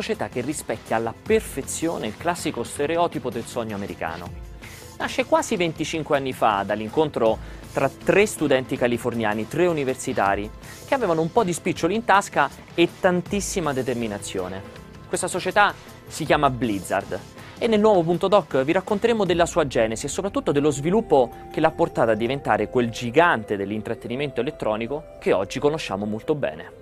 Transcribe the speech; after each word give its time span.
società 0.00 0.28
che 0.28 0.40
rispecchia 0.40 0.96
alla 0.96 1.12
perfezione 1.12 2.06
il 2.06 2.16
classico 2.16 2.62
stereotipo 2.64 3.28
del 3.28 3.44
sogno 3.44 3.74
americano. 3.74 4.48
Nasce 4.96 5.26
quasi 5.26 5.56
25 5.56 6.16
anni 6.16 6.32
fa 6.32 6.62
dall'incontro 6.64 7.38
tra 7.72 7.88
tre 7.88 8.24
studenti 8.24 8.76
californiani, 8.76 9.46
tre 9.46 9.66
universitari, 9.66 10.50
che 10.86 10.94
avevano 10.94 11.20
un 11.20 11.30
po' 11.30 11.44
di 11.44 11.52
spiccioli 11.52 11.94
in 11.94 12.04
tasca 12.04 12.48
e 12.74 12.88
tantissima 12.98 13.74
determinazione. 13.74 14.62
Questa 15.06 15.28
società 15.28 15.74
si 16.06 16.24
chiama 16.24 16.48
Blizzard 16.48 17.18
e 17.58 17.66
nel 17.66 17.80
nuovo 17.80 18.02
punto 18.02 18.26
doc 18.26 18.62
vi 18.62 18.72
racconteremo 18.72 19.26
della 19.26 19.44
sua 19.44 19.66
genesi 19.66 20.06
e 20.06 20.08
soprattutto 20.08 20.50
dello 20.50 20.70
sviluppo 20.70 21.30
che 21.52 21.60
l'ha 21.60 21.70
portata 21.70 22.12
a 22.12 22.16
diventare 22.16 22.70
quel 22.70 22.88
gigante 22.88 23.56
dell'intrattenimento 23.56 24.40
elettronico 24.40 25.16
che 25.20 25.34
oggi 25.34 25.58
conosciamo 25.58 26.06
molto 26.06 26.34
bene. 26.34 26.79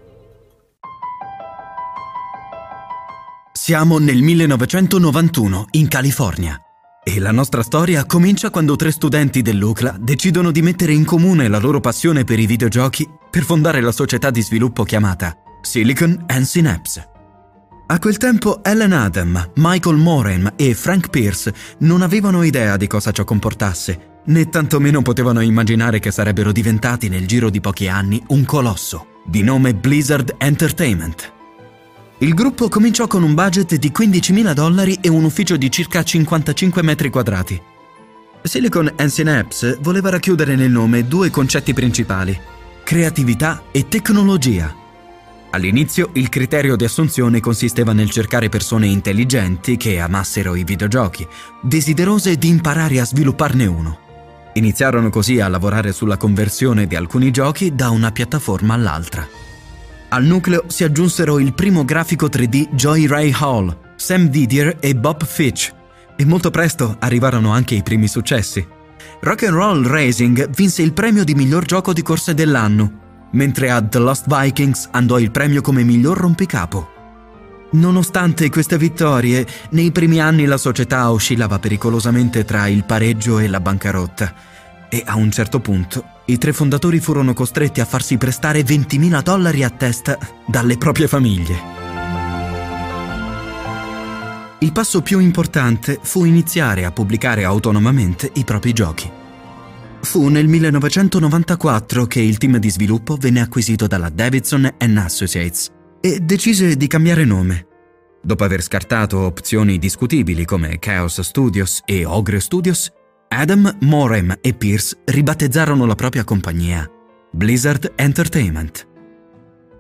Siamo 3.69 3.99
nel 3.99 4.23
1991 4.23 5.67
in 5.73 5.89
California 5.89 6.59
e 7.05 7.19
la 7.19 7.33
nostra 7.33 7.63
storia 7.63 8.07
comincia 8.07 8.49
quando 8.49 8.77
tre 8.77 8.91
studenti 8.91 9.43
dell'UCLA 9.43 9.97
decidono 10.01 10.51
di 10.51 10.63
mettere 10.63 10.95
in 10.95 11.05
comune 11.05 11.49
la 11.49 11.59
loro 11.59 11.79
passione 11.79 12.25
per 12.25 12.39
i 12.39 12.47
videogiochi 12.47 13.07
per 13.31 13.43
fondare 13.43 13.83
la 13.83 13.93
società 13.93 14.31
di 14.31 14.41
sviluppo 14.41 14.85
chiamata 14.85 15.37
Silicon 15.61 16.25
and 16.29 16.47
Synapse. 16.47 17.11
A 17.89 17.99
quel 17.99 18.17
tempo 18.17 18.65
Ellen 18.65 18.93
Adam, 18.93 19.51
Michael 19.57 19.97
Moran 19.97 20.55
e 20.57 20.73
Frank 20.73 21.11
Pierce 21.11 21.53
non 21.81 22.01
avevano 22.01 22.45
idea 22.45 22.79
di 22.79 22.87
cosa 22.87 23.13
ciò 23.13 23.25
comportasse, 23.25 24.21
né 24.25 24.49
tantomeno 24.49 25.03
potevano 25.03 25.41
immaginare 25.41 25.99
che 25.99 26.11
sarebbero 26.11 26.53
diventati 26.53 27.11
nel 27.11 27.27
giro 27.27 27.51
di 27.51 27.61
pochi 27.61 27.87
anni 27.87 28.23
un 28.29 28.47
colosso, 28.47 29.21
di 29.27 29.43
nome 29.43 29.75
Blizzard 29.75 30.37
Entertainment. 30.39 31.37
Il 32.21 32.35
gruppo 32.35 32.69
cominciò 32.69 33.07
con 33.07 33.23
un 33.23 33.33
budget 33.33 33.77
di 33.77 33.93
15.000 33.97 34.53
dollari 34.53 34.99
e 35.01 35.09
un 35.09 35.23
ufficio 35.23 35.57
di 35.57 35.71
circa 35.71 36.03
55 36.03 36.83
metri 36.83 37.11
quadrati. 37.11 37.63
Silicon 38.43 38.93
and 38.97 39.09
Synapse 39.09 39.79
voleva 39.81 40.11
racchiudere 40.11 40.57
nel 40.57 40.71
nome 40.71 41.07
due 41.07 41.31
concetti 41.31 41.73
principali, 41.73 42.37
creatività 42.83 43.63
e 43.71 43.87
tecnologia. 43.87 44.75
All'inizio 45.51 46.11
il 46.15 46.29
criterio 46.29 46.75
di 46.75 46.85
assunzione 46.85 47.39
consisteva 47.39 47.93
nel 47.93 48.11
cercare 48.11 48.49
persone 48.49 48.89
intelligenti 48.89 49.77
che 49.77 50.01
amassero 50.01 50.57
i 50.57 50.65
videogiochi, 50.65 51.25
desiderose 51.63 52.35
di 52.35 52.49
imparare 52.49 52.99
a 52.99 53.05
svilupparne 53.05 53.67
uno. 53.67 53.99
Iniziarono 54.55 55.09
così 55.09 55.39
a 55.39 55.47
lavorare 55.47 55.93
sulla 55.93 56.17
conversione 56.17 56.89
di 56.89 56.97
alcuni 56.97 57.31
giochi 57.31 57.77
da 57.77 57.91
una 57.91 58.11
piattaforma 58.11 58.75
all'altra. 58.75 59.47
Al 60.11 60.25
nucleo 60.25 60.65
si 60.69 60.85
aggiunsero 60.85 61.39
il 61.39 61.53
primo 61.53 61.85
grafico 61.85 62.27
3D 62.27 62.71
Joy 62.71 63.07
Ray 63.07 63.31
Hall, 63.39 63.77
Sam 63.97 64.29
Didier 64.29 64.79
e 64.81 64.95
Bob 64.95 65.25
Fitch, 65.25 65.73
e 66.17 66.25
molto 66.25 66.51
presto 66.51 66.97
arrivarono 66.99 67.53
anche 67.53 67.75
i 67.75 67.83
primi 67.83 68.09
successi. 68.09 68.67
Rock 69.21 69.43
and 69.45 69.55
Roll 69.55 69.87
Racing 69.87 70.49
vinse 70.51 70.83
il 70.83 70.93
premio 70.93 71.25
di 71.25 71.35
miglior 71.35 71.65
gioco 71.65 71.93
di 71.93 72.03
corse 72.03 72.35
dell'anno 72.35 73.07
mentre 73.33 73.71
a 73.71 73.83
The 73.83 73.99
Lost 73.99 74.25
Vikings 74.27 74.89
andò 74.93 75.19
il 75.19 75.31
premio 75.31 75.61
come 75.61 75.83
miglior 75.83 76.17
rompicapo. 76.17 76.97
Nonostante 77.71 78.49
queste 78.49 78.79
vittorie, 78.79 79.47
nei 79.71 79.93
primi 79.93 80.21
anni 80.21 80.47
la 80.47 80.57
società 80.57 81.11
oscillava 81.11 81.59
pericolosamente 81.59 82.47
tra 82.47 82.67
il 82.67 82.85
pareggio 82.85 83.39
e 83.39 83.49
la 83.49 83.61
bancarotta 83.61 84.33
e 84.89 85.03
a 85.05 85.17
un 85.17 85.31
certo 85.31 85.61
punto 85.61 86.17
i 86.29 86.37
tre 86.37 86.53
fondatori 86.53 87.01
furono 87.01 87.33
costretti 87.33 87.81
a 87.81 87.87
farsi 87.87 88.19
prestare 88.19 88.61
20.000 88.61 89.23
dollari 89.23 89.65
a 89.65 89.71
testa 89.71 90.19
dalle 90.47 90.77
proprie 90.77 91.09
famiglie. 91.09 91.77
Il 94.61 94.73
passo 94.73 95.01
più 95.03 95.21
importante 95.21 95.99
fu 96.03 96.25
iniziare 96.25 96.85
a 96.85 96.91
pubblicare 96.91 97.45
autonomamente 97.45 98.31
i 98.35 98.45
propri 98.45 98.73
giochi. 98.73 99.11
Fu 100.01 100.29
nel 100.29 100.49
1994 100.49 102.07
che 102.07 102.21
il 102.21 102.39
team 102.39 102.59
di 102.59 102.71
sviluppo 102.71 103.17
venne 103.17 103.41
acquisito 103.41 103.87
dalla 103.87 104.11
Davidson 104.11 104.75
Associates 104.79 105.71
e 106.01 106.21
decise 106.21 106.77
di 106.77 106.87
cambiare 106.87 107.25
nome. 107.25 107.67
Dopo 108.21 108.45
aver 108.45 108.63
scartato 108.63 109.21
opzioni 109.21 109.79
discutibili 109.79 110.45
come 110.45 110.79
Chaos 110.79 111.21
Studios 111.21 111.81
e 111.87 112.05
Ogre 112.05 112.41
Studios, 112.41 112.91
Adam, 113.29 113.77
Morem 113.81 114.39
e 114.41 114.55
Pierce 114.55 114.99
ribattezzarono 115.05 115.87
la 115.87 115.95
propria 115.95 116.25
compagnia, 116.25 116.89
Blizzard 117.31 117.93
Entertainment. 117.95 118.87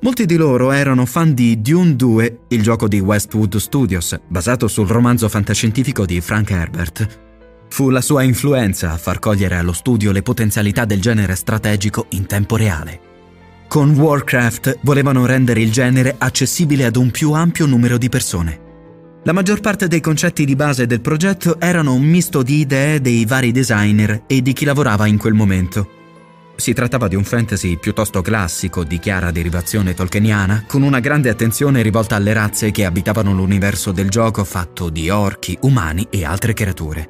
Molti 0.00 0.26
di 0.26 0.36
loro 0.36 0.70
erano 0.70 1.06
fan 1.06 1.34
di 1.34 1.60
Dune 1.60 1.96
2, 1.96 2.40
il 2.48 2.62
gioco 2.62 2.86
di 2.86 3.00
Westwood 3.00 3.56
Studios, 3.56 4.16
basato 4.28 4.68
sul 4.68 4.86
romanzo 4.86 5.28
fantascientifico 5.28 6.04
di 6.04 6.20
Frank 6.20 6.50
Herbert, 6.50 7.26
Fu 7.70 7.90
la 7.90 8.00
sua 8.00 8.22
influenza 8.22 8.92
a 8.92 8.96
far 8.96 9.18
cogliere 9.18 9.56
allo 9.56 9.72
studio 9.72 10.10
le 10.10 10.22
potenzialità 10.22 10.84
del 10.84 11.00
genere 11.00 11.34
strategico 11.34 12.06
in 12.10 12.26
tempo 12.26 12.56
reale. 12.56 13.00
Con 13.68 13.90
Warcraft 13.90 14.78
volevano 14.82 15.26
rendere 15.26 15.60
il 15.60 15.70
genere 15.70 16.14
accessibile 16.16 16.86
ad 16.86 16.96
un 16.96 17.10
più 17.10 17.32
ampio 17.32 17.66
numero 17.66 17.98
di 17.98 18.08
persone. 18.08 18.67
La 19.24 19.32
maggior 19.32 19.60
parte 19.60 19.88
dei 19.88 20.00
concetti 20.00 20.44
di 20.44 20.54
base 20.54 20.86
del 20.86 21.00
progetto 21.00 21.60
erano 21.60 21.92
un 21.92 22.02
misto 22.02 22.42
di 22.42 22.60
idee 22.60 23.00
dei 23.00 23.26
vari 23.26 23.52
designer 23.52 24.22
e 24.26 24.40
di 24.40 24.52
chi 24.52 24.64
lavorava 24.64 25.06
in 25.06 25.18
quel 25.18 25.34
momento. 25.34 25.96
Si 26.56 26.72
trattava 26.72 27.08
di 27.08 27.14
un 27.14 27.24
fantasy 27.24 27.76
piuttosto 27.78 28.22
classico, 28.22 28.84
di 28.84 28.98
chiara 28.98 29.30
derivazione 29.30 29.94
tolkieniana, 29.94 30.64
con 30.66 30.82
una 30.82 31.00
grande 31.00 31.28
attenzione 31.28 31.82
rivolta 31.82 32.16
alle 32.16 32.32
razze 32.32 32.70
che 32.70 32.84
abitavano 32.84 33.32
l'universo 33.32 33.92
del 33.92 34.08
gioco 34.08 34.44
fatto 34.44 34.88
di 34.88 35.10
orchi, 35.10 35.56
umani 35.62 36.06
e 36.10 36.24
altre 36.24 36.54
creature. 36.54 37.08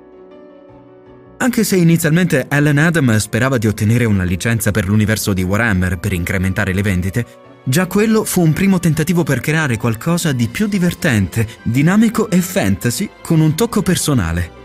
Anche 1.39 1.63
se 1.63 1.77
inizialmente 1.77 2.47
Alan 2.49 2.79
Adam 2.79 3.17
sperava 3.17 3.59
di 3.59 3.69
ottenere 3.69 4.05
una 4.05 4.25
licenza 4.25 4.71
per 4.71 4.89
l'universo 4.89 5.33
di 5.33 5.43
Warhammer 5.43 5.99
per 5.99 6.13
incrementare 6.13 6.75
le 6.75 6.83
vendite, 6.83 7.27
già 7.69 7.87
quello 7.87 8.25
fu 8.25 8.41
un 8.41 8.55
primo 8.55 8.79
tentativo 8.79 9.23
per 9.23 9.41
creare 9.41 9.77
qualcosa 9.77 10.33
di 10.33 10.49
più 10.49 10.67
divertente, 10.67 11.47
dinamico 11.63 12.31
e 12.31 12.41
fantasy 12.41 13.11
con 13.21 13.41
un 13.41 13.55
tocco 13.55 13.83
personale. 13.83 14.57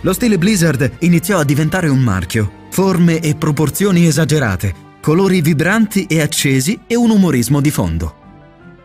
Lo 0.00 0.12
stile 0.12 0.36
Blizzard 0.36 0.96
iniziò 1.00 1.38
a 1.38 1.44
diventare 1.44 1.88
un 1.88 2.00
marchio, 2.00 2.66
forme 2.70 3.20
e 3.20 3.36
proporzioni 3.36 4.06
esagerate, 4.06 4.74
colori 5.00 5.40
vibranti 5.40 6.06
e 6.06 6.20
accesi 6.20 6.80
e 6.86 6.96
un 6.96 7.10
umorismo 7.10 7.60
di 7.60 7.70
fondo. 7.70 8.22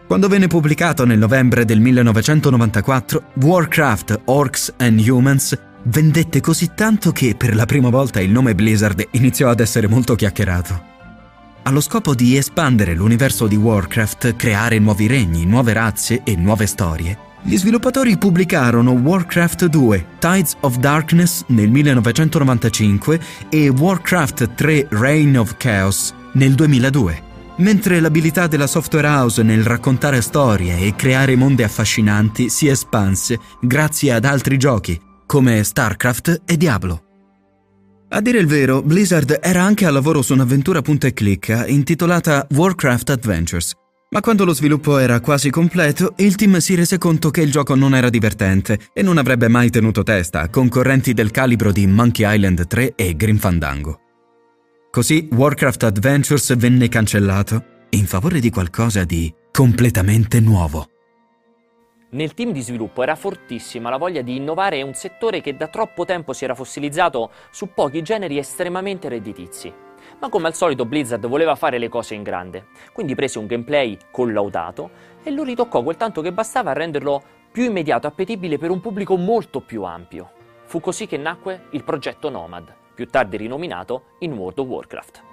Quando 0.06 0.28
venne 0.28 0.48
pubblicato 0.48 1.06
nel 1.06 1.18
novembre 1.18 1.66
del 1.66 1.80
1994, 1.80 3.32
Warcraft 3.42 4.22
Orcs 4.26 4.74
and 4.78 5.00
Humans 5.00 5.60
vendette 5.84 6.40
così 6.40 6.72
tanto 6.76 7.12
che 7.12 7.36
per 7.36 7.56
la 7.56 7.66
prima 7.66 7.90
volta 7.90 8.22
il 8.22 8.32
nome 8.32 8.54
Blizzard 8.54 9.08
iniziò 9.12 9.50
ad 9.50 9.60
essere 9.60 9.88
molto 9.88 10.16
chiacchierato. 10.16 10.99
Allo 11.70 11.82
scopo 11.82 12.16
di 12.16 12.36
espandere 12.36 12.96
l'universo 12.96 13.46
di 13.46 13.56
Warcraft, 13.56 14.36
creare 14.36 14.80
nuovi 14.80 15.06
regni, 15.06 15.46
nuove 15.46 15.72
razze 15.72 16.24
e 16.24 16.36
nuove 16.36 16.66
storie, 16.66 17.16
gli 17.44 17.56
sviluppatori 17.56 18.18
pubblicarono 18.18 18.94
Warcraft 18.94 19.68
2 19.68 20.06
Tides 20.18 20.56
of 20.62 20.78
Darkness 20.78 21.44
nel 21.50 21.70
1995 21.70 23.20
e 23.50 23.70
Warcraft 23.70 24.56
3 24.56 24.88
Reign 24.90 25.38
of 25.38 25.58
Chaos 25.58 26.12
nel 26.34 26.56
2002. 26.56 27.22
Mentre 27.58 28.00
l'abilità 28.00 28.48
della 28.48 28.66
software 28.66 29.06
house 29.08 29.44
nel 29.44 29.64
raccontare 29.64 30.22
storie 30.22 30.80
e 30.80 30.96
creare 30.96 31.36
mondi 31.36 31.62
affascinanti 31.62 32.50
si 32.50 32.68
espanse 32.68 33.38
grazie 33.62 34.12
ad 34.12 34.26
altri 34.26 34.58
giochi, 34.58 35.00
come 35.28 35.64
StarCraft 35.64 36.42
e 36.46 36.58
Diablo. 36.58 37.09
A 38.12 38.22
dire 38.22 38.40
il 38.40 38.48
vero, 38.48 38.82
Blizzard 38.82 39.38
era 39.40 39.62
anche 39.62 39.86
a 39.86 39.92
lavoro 39.92 40.24
su 40.24 40.34
un'avventura 40.34 40.82
punta 40.82 41.06
e 41.06 41.14
clicca 41.14 41.68
intitolata 41.68 42.48
Warcraft 42.50 43.12
Adventures. 43.12 43.74
Ma 44.10 44.22
quando 44.22 44.46
lo 44.46 44.54
sviluppo 44.54 44.98
era 44.98 45.20
quasi 45.20 45.52
completo, 45.52 46.14
il 46.18 46.34
team 46.34 46.58
si 46.58 46.74
rese 46.74 46.98
conto 46.98 47.30
che 47.30 47.42
il 47.42 47.52
gioco 47.52 47.76
non 47.76 47.94
era 47.94 48.10
divertente 48.10 48.80
e 48.94 49.04
non 49.04 49.20
avrebbe 49.20 49.48
mai 49.48 49.70
tenuto 49.70 50.02
testa 50.02 50.42
a 50.42 50.50
concorrenti 50.50 51.14
del 51.14 51.30
calibro 51.30 51.72
di 51.72 51.86
Monkey 51.86 52.36
Island 52.36 52.66
3 52.66 52.94
e 52.96 53.16
Grim 53.16 53.38
Fandango. 53.38 54.00
Così 54.90 55.30
Warcraft 55.32 55.84
Adventures 55.84 56.58
venne 56.58 56.90
cancellato 56.90 57.64
in 57.92 58.08
favore 58.08 58.40
di 58.40 58.50
qualcosa 58.50 59.04
di 59.04 59.32
completamente 59.52 60.40
nuovo. 60.40 60.88
Nel 62.12 62.34
team 62.34 62.52
di 62.52 62.62
sviluppo 62.62 63.04
era 63.04 63.14
fortissima 63.14 63.92
la 63.92 63.98
voglia 63.98 64.24
di 64.24 64.36
innovare 64.36 64.82
un 64.82 64.96
settore 64.96 65.42
che 65.42 65.56
da 65.56 65.68
troppo 65.68 66.06
tempo 66.06 66.34
si 66.34 66.44
era 66.44 66.56
fossilizzato 66.56 67.30
su 67.52 67.72
pochi 67.72 68.02
generi 68.02 68.40
estremamente 68.40 69.10
redditizi. 69.10 69.72
Ma 70.20 70.28
come 70.28 70.48
al 70.48 70.56
solito 70.56 70.86
Blizzard 70.86 71.28
voleva 71.28 71.54
fare 71.54 71.78
le 71.78 71.88
cose 71.88 72.16
in 72.16 72.24
grande, 72.24 72.70
quindi 72.94 73.14
prese 73.14 73.38
un 73.38 73.46
gameplay 73.46 73.96
collaudato 74.10 74.90
e 75.22 75.30
lo 75.30 75.44
ritoccò 75.44 75.84
quel 75.84 75.98
tanto 75.98 76.22
che 76.22 76.34
bastava 76.34 76.72
a 76.72 76.74
renderlo 76.74 77.22
più 77.52 77.66
immediato 77.66 78.08
e 78.08 78.10
appetibile 78.10 78.58
per 78.58 78.72
un 78.72 78.82
pubblico 78.82 79.16
molto 79.16 79.62
più 79.62 79.84
ampio. 79.84 80.32
Fu 80.66 80.80
così 80.80 81.06
che 81.06 81.18
nacque 81.18 81.66
il 81.72 81.84
progetto 81.84 82.32
Nomad, 82.32 82.74
più 82.96 83.06
tardi 83.06 83.38
rinominato 83.38 84.16
in 84.20 84.34
World 84.34 84.58
of 84.58 84.68
Warcraft. 84.68 85.29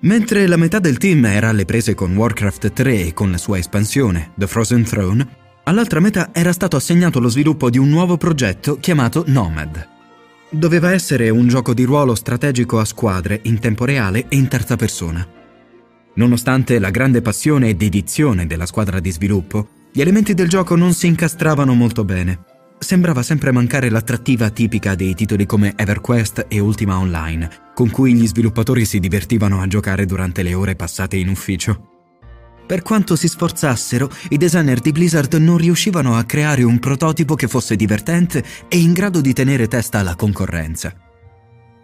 Mentre 0.00 0.46
la 0.46 0.56
metà 0.56 0.78
del 0.78 0.96
team 0.96 1.24
era 1.24 1.48
alle 1.48 1.64
prese 1.64 1.94
con 1.94 2.14
Warcraft 2.14 2.72
3 2.72 3.06
e 3.06 3.14
con 3.14 3.32
la 3.32 3.36
sua 3.36 3.58
espansione, 3.58 4.30
The 4.36 4.46
Frozen 4.46 4.84
Throne, 4.84 5.28
all'altra 5.64 5.98
metà 5.98 6.30
era 6.32 6.52
stato 6.52 6.76
assegnato 6.76 7.18
lo 7.18 7.28
sviluppo 7.28 7.68
di 7.68 7.78
un 7.78 7.88
nuovo 7.88 8.16
progetto 8.16 8.78
chiamato 8.78 9.24
Nomad. 9.26 9.88
Doveva 10.50 10.92
essere 10.92 11.30
un 11.30 11.48
gioco 11.48 11.74
di 11.74 11.82
ruolo 11.82 12.14
strategico 12.14 12.78
a 12.78 12.84
squadre 12.84 13.40
in 13.42 13.58
tempo 13.58 13.84
reale 13.84 14.26
e 14.28 14.36
in 14.36 14.46
terza 14.46 14.76
persona. 14.76 15.26
Nonostante 16.14 16.78
la 16.78 16.90
grande 16.90 17.20
passione 17.20 17.68
e 17.68 17.74
dedizione 17.74 18.46
della 18.46 18.66
squadra 18.66 19.00
di 19.00 19.10
sviluppo, 19.10 19.68
gli 19.92 20.00
elementi 20.00 20.32
del 20.32 20.48
gioco 20.48 20.76
non 20.76 20.92
si 20.92 21.08
incastravano 21.08 21.74
molto 21.74 22.04
bene. 22.04 22.47
Sembrava 22.78 23.22
sempre 23.22 23.50
mancare 23.50 23.90
l'attrattiva 23.90 24.50
tipica 24.50 24.94
dei 24.94 25.14
titoli 25.14 25.46
come 25.46 25.74
EverQuest 25.76 26.46
e 26.48 26.60
Ultima 26.60 26.98
Online, 26.98 27.50
con 27.74 27.90
cui 27.90 28.14
gli 28.14 28.26
sviluppatori 28.26 28.84
si 28.84 29.00
divertivano 29.00 29.60
a 29.60 29.66
giocare 29.66 30.06
durante 30.06 30.42
le 30.42 30.54
ore 30.54 30.76
passate 30.76 31.16
in 31.16 31.28
ufficio. 31.28 31.96
Per 32.66 32.82
quanto 32.82 33.16
si 33.16 33.28
sforzassero, 33.28 34.10
i 34.28 34.36
designer 34.36 34.80
di 34.80 34.92
Blizzard 34.92 35.32
non 35.34 35.56
riuscivano 35.56 36.16
a 36.16 36.24
creare 36.24 36.62
un 36.62 36.78
prototipo 36.78 37.34
che 37.34 37.48
fosse 37.48 37.76
divertente 37.76 38.44
e 38.68 38.78
in 38.78 38.92
grado 38.92 39.20
di 39.20 39.32
tenere 39.32 39.68
testa 39.68 39.98
alla 39.98 40.14
concorrenza. 40.14 40.94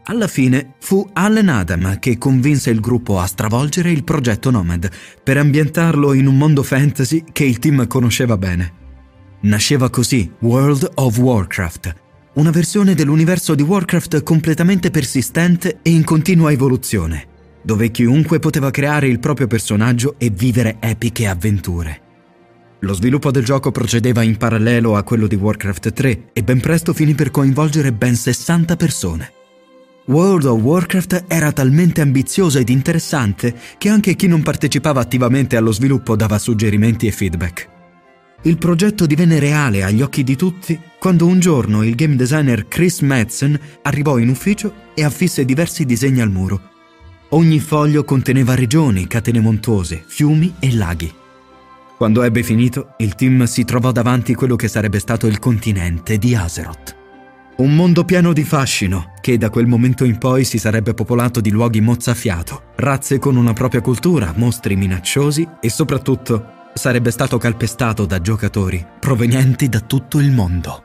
Alla 0.04 0.28
fine 0.28 0.74
fu 0.80 1.08
Allen 1.14 1.48
Adam 1.48 1.98
che 1.98 2.18
convinse 2.18 2.68
il 2.68 2.80
gruppo 2.80 3.18
a 3.18 3.26
stravolgere 3.26 3.90
il 3.90 4.04
progetto 4.04 4.50
Nomad 4.50 4.90
per 5.22 5.38
ambientarlo 5.38 6.12
in 6.12 6.26
un 6.26 6.36
mondo 6.36 6.62
fantasy 6.62 7.24
che 7.32 7.44
il 7.44 7.58
team 7.58 7.86
conosceva 7.86 8.36
bene. 8.36 8.83
Nasceva 9.44 9.90
così 9.90 10.32
World 10.38 10.90
of 10.94 11.18
Warcraft, 11.18 11.94
una 12.34 12.50
versione 12.50 12.94
dell'universo 12.94 13.54
di 13.54 13.60
Warcraft 13.62 14.22
completamente 14.22 14.90
persistente 14.90 15.80
e 15.82 15.90
in 15.90 16.02
continua 16.02 16.50
evoluzione, 16.50 17.26
dove 17.60 17.90
chiunque 17.90 18.38
poteva 18.38 18.70
creare 18.70 19.06
il 19.06 19.18
proprio 19.18 19.46
personaggio 19.46 20.14
e 20.16 20.30
vivere 20.30 20.76
epiche 20.80 21.26
avventure. 21.26 22.00
Lo 22.80 22.94
sviluppo 22.94 23.30
del 23.30 23.44
gioco 23.44 23.70
procedeva 23.70 24.22
in 24.22 24.38
parallelo 24.38 24.96
a 24.96 25.02
quello 25.02 25.26
di 25.26 25.34
Warcraft 25.34 25.92
3 25.92 26.30
e 26.32 26.42
ben 26.42 26.60
presto 26.60 26.94
finì 26.94 27.14
per 27.14 27.30
coinvolgere 27.30 27.92
ben 27.92 28.16
60 28.16 28.76
persone. 28.76 29.32
World 30.06 30.46
of 30.46 30.62
Warcraft 30.62 31.24
era 31.28 31.52
talmente 31.52 32.00
ambizioso 32.00 32.58
ed 32.58 32.70
interessante 32.70 33.54
che 33.76 33.90
anche 33.90 34.16
chi 34.16 34.26
non 34.26 34.42
partecipava 34.42 35.02
attivamente 35.02 35.56
allo 35.56 35.72
sviluppo 35.72 36.16
dava 36.16 36.38
suggerimenti 36.38 37.06
e 37.06 37.10
feedback. 37.10 37.72
Il 38.46 38.58
progetto 38.58 39.06
divenne 39.06 39.38
reale 39.38 39.84
agli 39.84 40.02
occhi 40.02 40.22
di 40.22 40.36
tutti 40.36 40.78
quando 40.98 41.24
un 41.26 41.40
giorno 41.40 41.82
il 41.82 41.94
game 41.94 42.14
designer 42.14 42.68
Chris 42.68 43.00
Madsen 43.00 43.58
arrivò 43.80 44.18
in 44.18 44.28
ufficio 44.28 44.90
e 44.92 45.02
affisse 45.02 45.46
diversi 45.46 45.86
disegni 45.86 46.20
al 46.20 46.30
muro. 46.30 46.60
Ogni 47.30 47.58
foglio 47.58 48.04
conteneva 48.04 48.54
regioni, 48.54 49.06
catene 49.06 49.40
montuose, 49.40 50.04
fiumi 50.06 50.56
e 50.58 50.74
laghi. 50.74 51.10
Quando 51.96 52.22
ebbe 52.22 52.42
finito, 52.42 52.94
il 52.98 53.14
team 53.14 53.44
si 53.44 53.64
trovò 53.64 53.92
davanti 53.92 54.34
quello 54.34 54.56
che 54.56 54.68
sarebbe 54.68 54.98
stato 54.98 55.26
il 55.26 55.38
continente 55.38 56.18
di 56.18 56.34
Azeroth. 56.34 56.96
Un 57.56 57.74
mondo 57.74 58.04
pieno 58.04 58.34
di 58.34 58.44
fascino, 58.44 59.14
che 59.22 59.38
da 59.38 59.48
quel 59.48 59.66
momento 59.66 60.04
in 60.04 60.18
poi 60.18 60.44
si 60.44 60.58
sarebbe 60.58 60.92
popolato 60.92 61.40
di 61.40 61.50
luoghi 61.50 61.80
mozzafiato, 61.80 62.72
razze 62.76 63.18
con 63.18 63.36
una 63.36 63.54
propria 63.54 63.80
cultura, 63.80 64.34
mostri 64.36 64.76
minacciosi 64.76 65.48
e 65.60 65.70
soprattutto 65.70 66.62
sarebbe 66.74 67.10
stato 67.10 67.38
calpestato 67.38 68.04
da 68.04 68.20
giocatori 68.20 68.84
provenienti 69.00 69.68
da 69.68 69.80
tutto 69.80 70.18
il 70.18 70.30
mondo. 70.30 70.84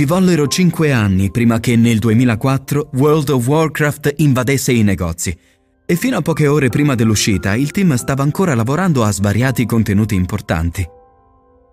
Ci 0.00 0.04
vollero 0.06 0.46
cinque 0.46 0.92
anni 0.92 1.30
prima 1.30 1.60
che 1.60 1.76
nel 1.76 1.98
2004 1.98 2.90
World 2.94 3.28
of 3.28 3.46
Warcraft 3.46 4.14
invadesse 4.18 4.72
i 4.72 4.82
negozi 4.82 5.36
e 5.90 5.96
fino 5.96 6.16
a 6.16 6.22
poche 6.22 6.46
ore 6.46 6.68
prima 6.68 6.94
dell'uscita 6.94 7.56
il 7.56 7.72
team 7.72 7.96
stava 7.96 8.22
ancora 8.22 8.54
lavorando 8.54 9.02
a 9.02 9.10
svariati 9.10 9.66
contenuti 9.66 10.14
importanti. 10.14 10.88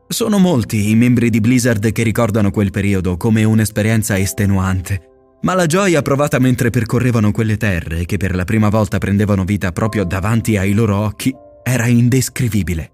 Sono 0.08 0.40
molti 0.40 0.90
i 0.90 0.96
membri 0.96 1.30
di 1.30 1.40
Blizzard 1.40 1.92
che 1.92 2.02
ricordano 2.02 2.50
quel 2.50 2.72
periodo 2.72 3.16
come 3.16 3.44
un'esperienza 3.44 4.18
estenuante, 4.18 5.38
ma 5.44 5.54
la 5.54 5.68
gioia 5.68 6.02
provata 6.02 6.40
mentre 6.40 6.72
percorrevano 6.72 7.32
quelle 7.32 7.58
terre 7.58 8.06
che 8.06 8.18
per 8.18 8.34
la 8.34 8.44
prima 8.44 8.70
volta 8.70 8.98
prendevano 8.98 9.44
vita 9.44 9.72
proprio 9.72 10.04
davanti 10.04 10.58
ai 10.58 10.74
loro 10.74 10.98
occhi 10.98 11.32
era 11.62 11.86
indescrivibile. 11.86 12.92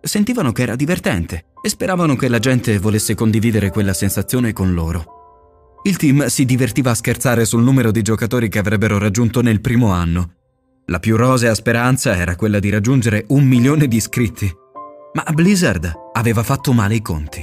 Sentivano 0.00 0.50
che 0.52 0.62
era 0.62 0.76
divertente 0.76 1.44
e 1.62 1.68
speravano 1.68 2.16
che 2.16 2.28
la 2.28 2.38
gente 2.38 2.78
volesse 2.78 3.14
condividere 3.14 3.68
quella 3.68 3.92
sensazione 3.92 4.54
con 4.54 4.72
loro. 4.72 5.80
Il 5.82 5.98
team 5.98 6.24
si 6.28 6.46
divertiva 6.46 6.92
a 6.92 6.94
scherzare 6.94 7.44
sul 7.44 7.62
numero 7.62 7.90
di 7.90 8.00
giocatori 8.00 8.48
che 8.48 8.60
avrebbero 8.60 8.96
raggiunto 8.96 9.42
nel 9.42 9.60
primo 9.60 9.92
anno 9.92 10.36
la 10.86 10.98
più 10.98 11.16
rosea 11.16 11.54
speranza 11.54 12.14
era 12.16 12.36
quella 12.36 12.58
di 12.58 12.68
raggiungere 12.68 13.24
un 13.28 13.44
milione 13.44 13.88
di 13.88 13.96
iscritti. 13.96 14.52
Ma 15.14 15.24
Blizzard 15.32 15.90
aveva 16.12 16.42
fatto 16.42 16.72
male 16.72 16.96
i 16.96 17.02
conti. 17.02 17.42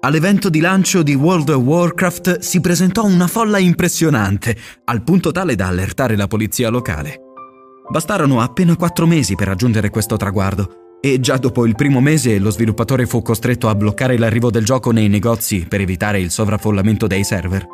All'evento 0.00 0.50
di 0.50 0.60
lancio 0.60 1.02
di 1.02 1.14
World 1.14 1.48
of 1.48 1.62
Warcraft 1.62 2.40
si 2.40 2.60
presentò 2.60 3.06
una 3.06 3.26
folla 3.26 3.58
impressionante, 3.58 4.54
al 4.84 5.02
punto 5.02 5.30
tale 5.32 5.54
da 5.54 5.68
allertare 5.68 6.14
la 6.14 6.26
polizia 6.26 6.68
locale. 6.68 7.20
Bastarono 7.90 8.40
appena 8.40 8.76
quattro 8.76 9.06
mesi 9.06 9.34
per 9.34 9.46
raggiungere 9.46 9.88
questo 9.88 10.16
traguardo 10.16 10.98
e 11.00 11.20
già 11.20 11.36
dopo 11.38 11.66
il 11.66 11.74
primo 11.74 12.00
mese 12.00 12.38
lo 12.38 12.50
sviluppatore 12.50 13.06
fu 13.06 13.22
costretto 13.22 13.68
a 13.68 13.74
bloccare 13.74 14.18
l'arrivo 14.18 14.50
del 14.50 14.64
gioco 14.64 14.90
nei 14.90 15.08
negozi 15.08 15.66
per 15.66 15.80
evitare 15.80 16.20
il 16.20 16.30
sovraffollamento 16.30 17.06
dei 17.06 17.24
server. 17.24 17.66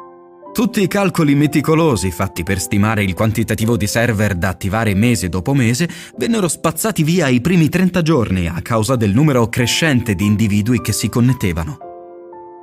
Tutti 0.53 0.83
i 0.83 0.89
calcoli 0.89 1.37
meticolosi 1.37 2.11
fatti 2.11 2.43
per 2.43 2.59
stimare 2.59 3.05
il 3.05 3.15
quantitativo 3.15 3.77
di 3.77 3.87
server 3.87 4.35
da 4.35 4.49
attivare 4.49 4.95
mese 4.95 5.29
dopo 5.29 5.55
mese 5.55 5.89
vennero 6.17 6.49
spazzati 6.49 7.05
via 7.05 7.29
i 7.29 7.41
primi 7.41 7.69
30 7.69 8.03
giorni 8.03 8.49
a 8.49 8.61
causa 8.61 8.97
del 8.97 9.13
numero 9.13 9.49
crescente 9.49 10.17
di 10.17 10.27
individui 10.27 10.81
che 10.81 10.93
si 10.93 11.09
connettevano. 11.09 11.79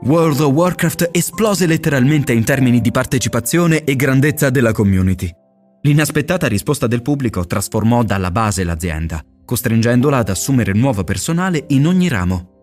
World 0.04 0.42
of 0.42 0.52
Warcraft 0.54 1.10
esplose 1.14 1.66
letteralmente 1.66 2.34
in 2.34 2.44
termini 2.44 2.82
di 2.82 2.92
partecipazione 2.92 3.86
e 3.86 3.96
grandezza 3.96 4.50
della 4.50 4.74
community. 4.74 5.32
L'inaspettata 5.84 6.48
risposta 6.48 6.88
del 6.88 7.02
pubblico 7.02 7.46
trasformò 7.46 8.04
dalla 8.04 8.32
base 8.32 8.66
l'azienda, 8.66 9.24
costringendola 9.46 10.18
ad 10.18 10.30
assumere 10.30 10.74
nuovo 10.74 11.06
personale 11.06 11.64
in 11.70 11.88
ogni 11.88 12.10
ramo 12.10 12.57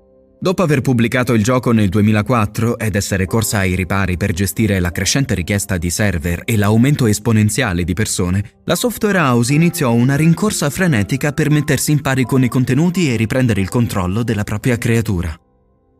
Dopo 0.45 0.61
aver 0.61 0.83
pubblicato 0.83 1.33
il 1.33 1.43
gioco 1.43 1.73
nel 1.73 1.89
2004 1.89 2.77
ed 2.79 2.97
essere 2.97 3.25
corsa 3.25 3.61
ai 3.61 3.75
ripari 3.75 4.19
per 4.19 4.35
gestire 4.35 4.79
la 4.79 4.91
crescente 4.91 5.33
richiesta 5.33 5.79
di 5.79 5.89
server 5.89 6.43
e 6.45 6.59
l'aumento 6.59 7.07
esponenziale 7.07 7.83
di 7.83 7.95
persone, 7.95 8.61
la 8.65 8.75
software 8.75 9.17
house 9.17 9.55
iniziò 9.55 9.95
una 9.95 10.17
rincorsa 10.17 10.69
frenetica 10.69 11.33
per 11.33 11.49
mettersi 11.49 11.93
in 11.93 12.03
pari 12.03 12.25
con 12.25 12.45
i 12.45 12.49
contenuti 12.49 13.11
e 13.11 13.17
riprendere 13.17 13.63
il 13.63 13.71
controllo 13.71 14.23
della 14.23 14.45
propria 14.45 14.77
creatura. 14.77 15.35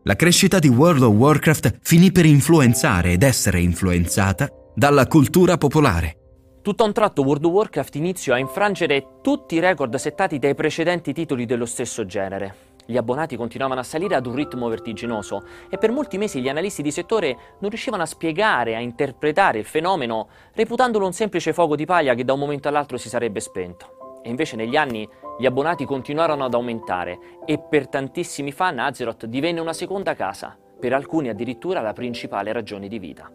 La 0.03 0.15
crescita 0.15 0.59
di 0.59 0.67
World 0.67 1.01
of 1.01 1.15
Warcraft 1.15 1.79
finì 1.81 2.11
per 2.11 2.27
influenzare 2.27 3.13
ed 3.13 3.23
essere 3.23 3.61
influenzata 3.61 4.47
dalla 4.75 5.07
cultura 5.07 5.57
popolare. 5.57 6.17
Tutto 6.61 6.83
a 6.83 6.85
un 6.85 6.93
tratto 6.93 7.23
World 7.23 7.45
of 7.45 7.51
Warcraft 7.51 7.95
iniziò 7.95 8.35
a 8.35 8.37
infrangere 8.37 9.07
tutti 9.23 9.55
i 9.55 9.59
record 9.59 9.95
settati 9.95 10.37
dai 10.37 10.53
precedenti 10.53 11.13
titoli 11.13 11.47
dello 11.47 11.65
stesso 11.65 12.05
genere. 12.05 12.73
Gli 12.87 12.97
abbonati 12.97 13.35
continuavano 13.35 13.81
a 13.81 13.83
salire 13.83 14.13
ad 14.15 14.27
un 14.27 14.35
ritmo 14.35 14.67
vertiginoso 14.67 15.43
e 15.69 15.77
per 15.79 15.91
molti 15.91 16.19
mesi 16.19 16.39
gli 16.39 16.49
analisti 16.49 16.83
di 16.83 16.91
settore 16.91 17.37
non 17.59 17.69
riuscivano 17.69 18.03
a 18.03 18.05
spiegare, 18.05 18.75
a 18.75 18.79
interpretare 18.79 19.57
il 19.57 19.65
fenomeno, 19.65 20.27
reputandolo 20.53 21.05
un 21.05 21.13
semplice 21.13 21.51
fuoco 21.51 21.75
di 21.75 21.85
paglia 21.85 22.13
che 22.13 22.23
da 22.23 22.33
un 22.33 22.39
momento 22.39 22.67
all'altro 22.67 22.97
si 22.97 23.09
sarebbe 23.09 23.39
spento. 23.39 24.19
E 24.23 24.29
invece 24.29 24.55
negli 24.55 24.75
anni 24.75 25.07
gli 25.39 25.45
abbonati 25.45 25.85
continuarono 25.85 26.45
ad 26.45 26.53
aumentare 26.53 27.19
e 27.45 27.59
per 27.59 27.87
tantissimi 27.87 28.51
fan 28.51 28.77
Azeroth 28.79 29.25
divenne 29.25 29.59
una 29.59 29.73
seconda 29.73 30.13
casa, 30.13 30.55
per 30.79 30.93
alcuni 30.93 31.29
addirittura 31.29 31.81
la 31.81 31.93
principale 31.93 32.51
ragione 32.51 32.87
di 32.87 32.99
vita. 32.99 33.31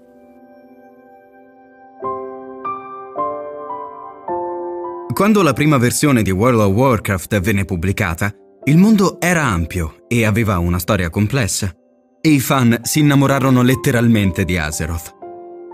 Quando 5.12 5.42
la 5.42 5.52
prima 5.52 5.76
versione 5.76 6.22
di 6.22 6.30
World 6.30 6.60
of 6.60 6.72
Warcraft 6.72 7.40
venne 7.40 7.64
pubblicata, 7.64 8.32
il 8.64 8.76
mondo 8.76 9.18
era 9.20 9.44
ampio 9.44 10.04
e 10.06 10.26
aveva 10.26 10.58
una 10.58 10.78
storia 10.78 11.08
complessa, 11.08 11.74
e 12.20 12.28
i 12.28 12.40
fan 12.40 12.80
si 12.82 13.00
innamorarono 13.00 13.62
letteralmente 13.62 14.44
di 14.44 14.58
Azeroth. 14.58 15.16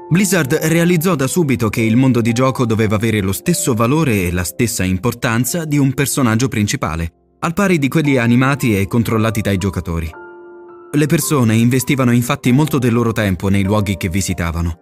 Blizzard 0.09 0.55
realizzò 0.55 1.17
da 1.17 1.27
subito 1.27 1.69
che 1.69 1.81
il 1.81 1.97
mondo 1.97 2.21
di 2.21 2.33
gioco 2.33 2.65
doveva 2.65 2.95
avere 2.95 3.21
lo 3.21 3.33
stesso 3.33 3.75
valore 3.75 4.23
e 4.23 4.33
la 4.33 4.45
stessa 4.45 4.85
importanza 4.85 5.65
di 5.65 5.79
un 5.79 5.95
personaggio 5.95 6.47
principale, 6.47 7.11
al 7.41 7.55
pari 7.55 7.79
di 7.79 7.89
quelli 7.89 8.19
animati 8.19 8.79
e 8.79 8.87
controllati 8.87 9.41
dai 9.41 9.57
giocatori. 9.57 10.09
Le 10.93 11.07
persone 11.07 11.57
investivano 11.57 12.13
infatti 12.13 12.53
molto 12.53 12.79
del 12.79 12.93
loro 12.93 13.11
tempo 13.11 13.49
nei 13.49 13.65
luoghi 13.65 13.97
che 13.97 14.09
visitavano. 14.09 14.79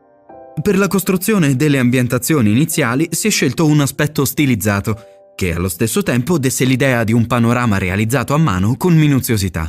Per 0.61 0.77
la 0.77 0.89
costruzione 0.89 1.57
delle 1.57 1.79
ambientazioni 1.79 2.51
iniziali 2.51 3.09
si 3.11 3.29
è 3.29 3.31
scelto 3.31 3.67
un 3.67 3.81
aspetto 3.81 4.27
stilizzato, 4.27 4.97
che 5.35 5.53
allo 5.53 5.69
stesso 5.69 6.03
tempo 6.03 6.39
desse 6.39 6.65
l'idea 6.65 7.05
di 7.05 7.13
un 7.13 7.27
panorama 7.27 7.79
realizzato 7.79 8.35
a 8.35 8.39
mano 8.39 8.77
con 8.77 8.97
minuziosità. 8.97 9.69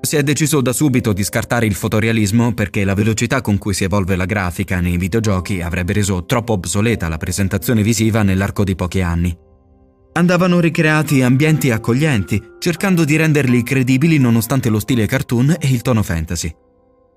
Si 0.00 0.16
è 0.16 0.22
deciso 0.22 0.60
da 0.60 0.72
subito 0.72 1.12
di 1.12 1.24
scartare 1.24 1.66
il 1.66 1.74
fotorealismo 1.74 2.54
perché 2.54 2.84
la 2.84 2.94
velocità 2.94 3.40
con 3.40 3.58
cui 3.58 3.74
si 3.74 3.84
evolve 3.84 4.14
la 4.14 4.24
grafica 4.24 4.80
nei 4.80 4.96
videogiochi 4.96 5.60
avrebbe 5.60 5.94
reso 5.94 6.24
troppo 6.26 6.52
obsoleta 6.52 7.08
la 7.08 7.16
presentazione 7.16 7.82
visiva 7.82 8.22
nell'arco 8.22 8.62
di 8.62 8.76
pochi 8.76 9.00
anni. 9.00 9.36
Andavano 10.12 10.60
ricreati 10.60 11.22
ambienti 11.22 11.70
accoglienti, 11.70 12.40
cercando 12.58 13.04
di 13.04 13.16
renderli 13.16 13.62
credibili 13.62 14.18
nonostante 14.18 14.68
lo 14.68 14.78
stile 14.78 15.06
cartoon 15.06 15.56
e 15.58 15.68
il 15.68 15.82
tono 15.82 16.02
fantasy. 16.02 16.54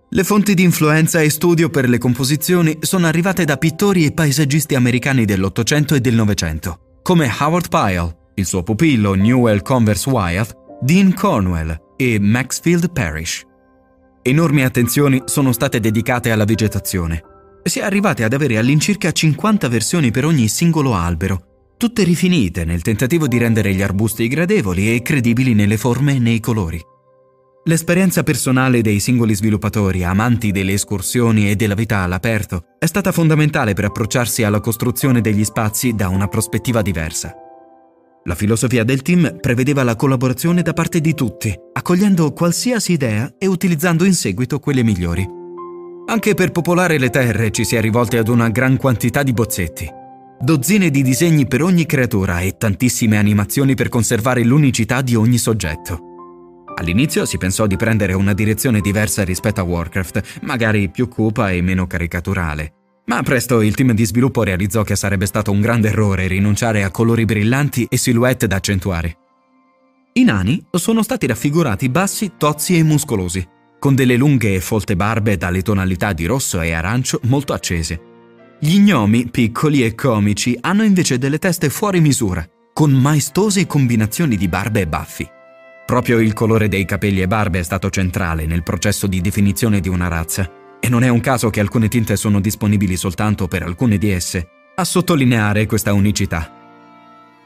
Le 0.10 0.24
fonti 0.24 0.56
di 0.56 0.64
influenza 0.64 1.22
e 1.22 1.30
studio 1.30 1.70
per 1.70 1.88
le 1.88 2.00
composizioni 2.00 2.80
sono 2.82 3.06
arrivate 3.06 3.46
da 3.46 3.58
pittori 3.58 4.06
e 4.06 4.12
paesaggisti 4.12 4.74
americani 4.74 5.24
dell'Ottocento 5.24 5.94
e 5.94 6.02
del 6.02 6.16
Novecento, 6.16 6.89
come 7.02 7.30
Howard 7.40 7.70
Pyle, 7.70 8.16
il 8.36 8.46
suo 8.46 8.64
pupillo 8.64 9.14
Newell 9.14 9.62
Converse 9.62 10.10
Wyeth, 10.10 10.56
Dean 10.82 11.14
Cornwell 11.14 11.76
e 11.96 12.20
Maxfield 12.20 12.92
Parrish. 12.92 13.44
Enormi 14.22 14.64
attenzioni 14.64 15.22
sono 15.26 15.52
state 15.52 15.80
dedicate 15.80 16.32
alla 16.32 16.46
vegetazione. 16.46 17.24
Si 17.64 17.80
è 17.80 17.84
arrivati 17.84 18.24
ad 18.24 18.34
avere 18.34 18.58
all'incirca 18.58 19.12
50 19.12 19.68
versioni 19.68 20.12
per 20.12 20.26
ogni 20.26 20.48
singolo 20.48 20.94
albero, 20.96 21.74
tutte 21.78 22.04
rifinite 22.04 22.66
nel 22.66 22.82
tentativo 22.82 23.28
di 23.28 23.38
rendere 23.38 23.74
gli 23.74 23.82
arbusti 23.82 24.28
gradevoli 24.28 24.94
e 24.94 25.02
credibili 25.02 25.54
nelle 25.54 25.78
forme 25.78 26.16
e 26.16 26.20
nei 26.20 26.40
colori. 26.40 26.82
L'esperienza 27.66 28.24
personale 28.24 28.82
dei 28.82 29.00
singoli 29.00 29.36
sviluppatori, 29.36 30.04
amanti 30.04 30.52
delle 30.52 30.74
escursioni 30.74 31.50
e 31.50 31.56
della 31.56 31.76
vita 31.76 32.00
all'aperto, 32.00 32.64
è 32.80 32.86
stata 32.86 33.12
fondamentale 33.12 33.74
per 33.74 33.86
approcciarsi 33.86 34.44
alla 34.44 34.62
costruzione 34.62 35.20
degli 35.20 35.44
spazi 35.44 35.94
da 35.94 36.08
una 36.08 36.28
prospettiva 36.28 36.82
diversa. 36.82 37.36
La 38.24 38.36
filosofia 38.36 38.84
del 38.86 39.02
team 39.02 39.40
prevedeva 39.42 39.84
la 39.84 39.98
collaborazione 39.98 40.62
da 40.62 40.72
parte 40.72 41.02
di 41.02 41.14
tutti, 41.14 41.54
accogliendo 41.74 42.32
qualsiasi 42.32 42.94
idea 42.94 43.34
e 43.38 43.46
utilizzando 43.46 44.06
in 44.06 44.14
seguito 44.14 44.60
quelle 44.60 44.84
migliori. 44.84 45.28
Anche 46.08 46.34
per 46.34 46.52
popolare 46.52 46.98
le 46.98 47.10
terre 47.10 47.52
ci 47.52 47.66
si 47.66 47.76
è 47.76 47.82
rivolti 47.82 48.18
ad 48.18 48.30
una 48.30 48.50
gran 48.50 48.78
quantità 48.78 49.22
di 49.22 49.34
bozzetti, 49.34 49.88
dozzine 50.40 50.90
di 50.90 51.04
disegni 51.04 51.46
per 51.46 51.62
ogni 51.62 51.86
creatura 51.86 52.40
e 52.40 52.56
tantissime 52.58 53.18
animazioni 53.18 53.76
per 53.76 53.90
conservare 53.90 54.44
l'unicità 54.44 55.02
di 55.02 55.16
ogni 55.16 55.38
soggetto. 55.38 56.09
All'inizio 56.80 57.26
si 57.26 57.38
pensò 57.38 57.68
di 57.68 57.76
prendere 57.76 58.14
una 58.14 58.32
direzione 58.32 58.80
diversa 58.80 59.26
rispetto 59.26 59.60
a 59.60 59.64
Warcraft, 59.64 60.40
magari 60.44 60.90
più 60.90 61.10
cupa 61.10 61.52
e 61.52 61.62
meno 61.62 61.88
caricaturale. 61.88 62.74
Ma 63.08 63.22
presto 63.22 63.62
il 63.62 63.76
team 63.76 63.92
di 63.92 64.06
sviluppo 64.06 64.44
realizzò 64.44 64.84
che 64.84 64.96
sarebbe 64.96 65.26
stato 65.26 65.52
un 65.52 65.60
grande 65.60 65.90
errore 65.90 66.28
rinunciare 66.28 66.84
a 66.84 66.90
colori 66.90 67.26
brillanti 67.26 67.86
e 67.90 67.98
silhouette 67.98 68.48
da 68.48 68.56
accentuare. 68.56 69.18
I 70.14 70.24
nani 70.24 70.64
sono 70.72 71.04
stati 71.04 71.28
raffigurati 71.28 71.90
bassi, 71.90 72.32
tozzi 72.38 72.78
e 72.78 72.84
muscolosi, 72.84 73.46
con 73.78 73.94
delle 73.94 74.16
lunghe 74.16 74.56
e 74.56 74.62
folte 74.62 74.96
barbe 74.96 75.36
dalle 75.36 75.62
tonalità 75.62 76.14
di 76.14 76.26
rosso 76.26 76.62
e 76.62 76.72
arancio 76.72 77.20
molto 77.24 77.52
accese. 77.52 78.02
Gli 78.58 78.80
gnomi, 78.80 79.28
piccoli 79.30 79.84
e 79.84 79.96
comici, 79.96 80.58
hanno 80.62 80.84
invece 80.84 81.18
delle 81.18 81.40
teste 81.40 81.70
fuori 81.70 82.00
misura, 82.00 82.48
con 82.72 82.92
maestose 82.92 83.68
combinazioni 83.68 84.38
di 84.38 84.48
barbe 84.48 84.82
e 84.82 84.88
baffi. 84.88 85.30
Proprio 85.90 86.20
il 86.20 86.34
colore 86.34 86.68
dei 86.68 86.86
capelli 86.86 87.20
e 87.20 87.26
barbe 87.26 87.58
è 87.58 87.64
stato 87.64 87.90
centrale 87.90 88.46
nel 88.46 88.62
processo 88.62 89.08
di 89.08 89.22
definizione 89.22 89.80
di 89.80 89.90
una 89.90 90.08
razza, 90.08 90.78
e 90.80 90.88
non 90.88 91.02
è 91.02 91.10
un 91.10 91.20
caso 91.20 91.50
che 91.50 91.60
alcune 91.60 91.88
tinte 91.88 92.16
sono 92.16 92.40
disponibili 92.40 92.96
soltanto 92.96 93.48
per 93.48 93.64
alcune 93.64 93.98
di 93.98 94.12
esse, 94.12 94.50
a 94.76 94.84
sottolineare 94.84 95.66
questa 95.66 95.92
unicità. 95.94 96.48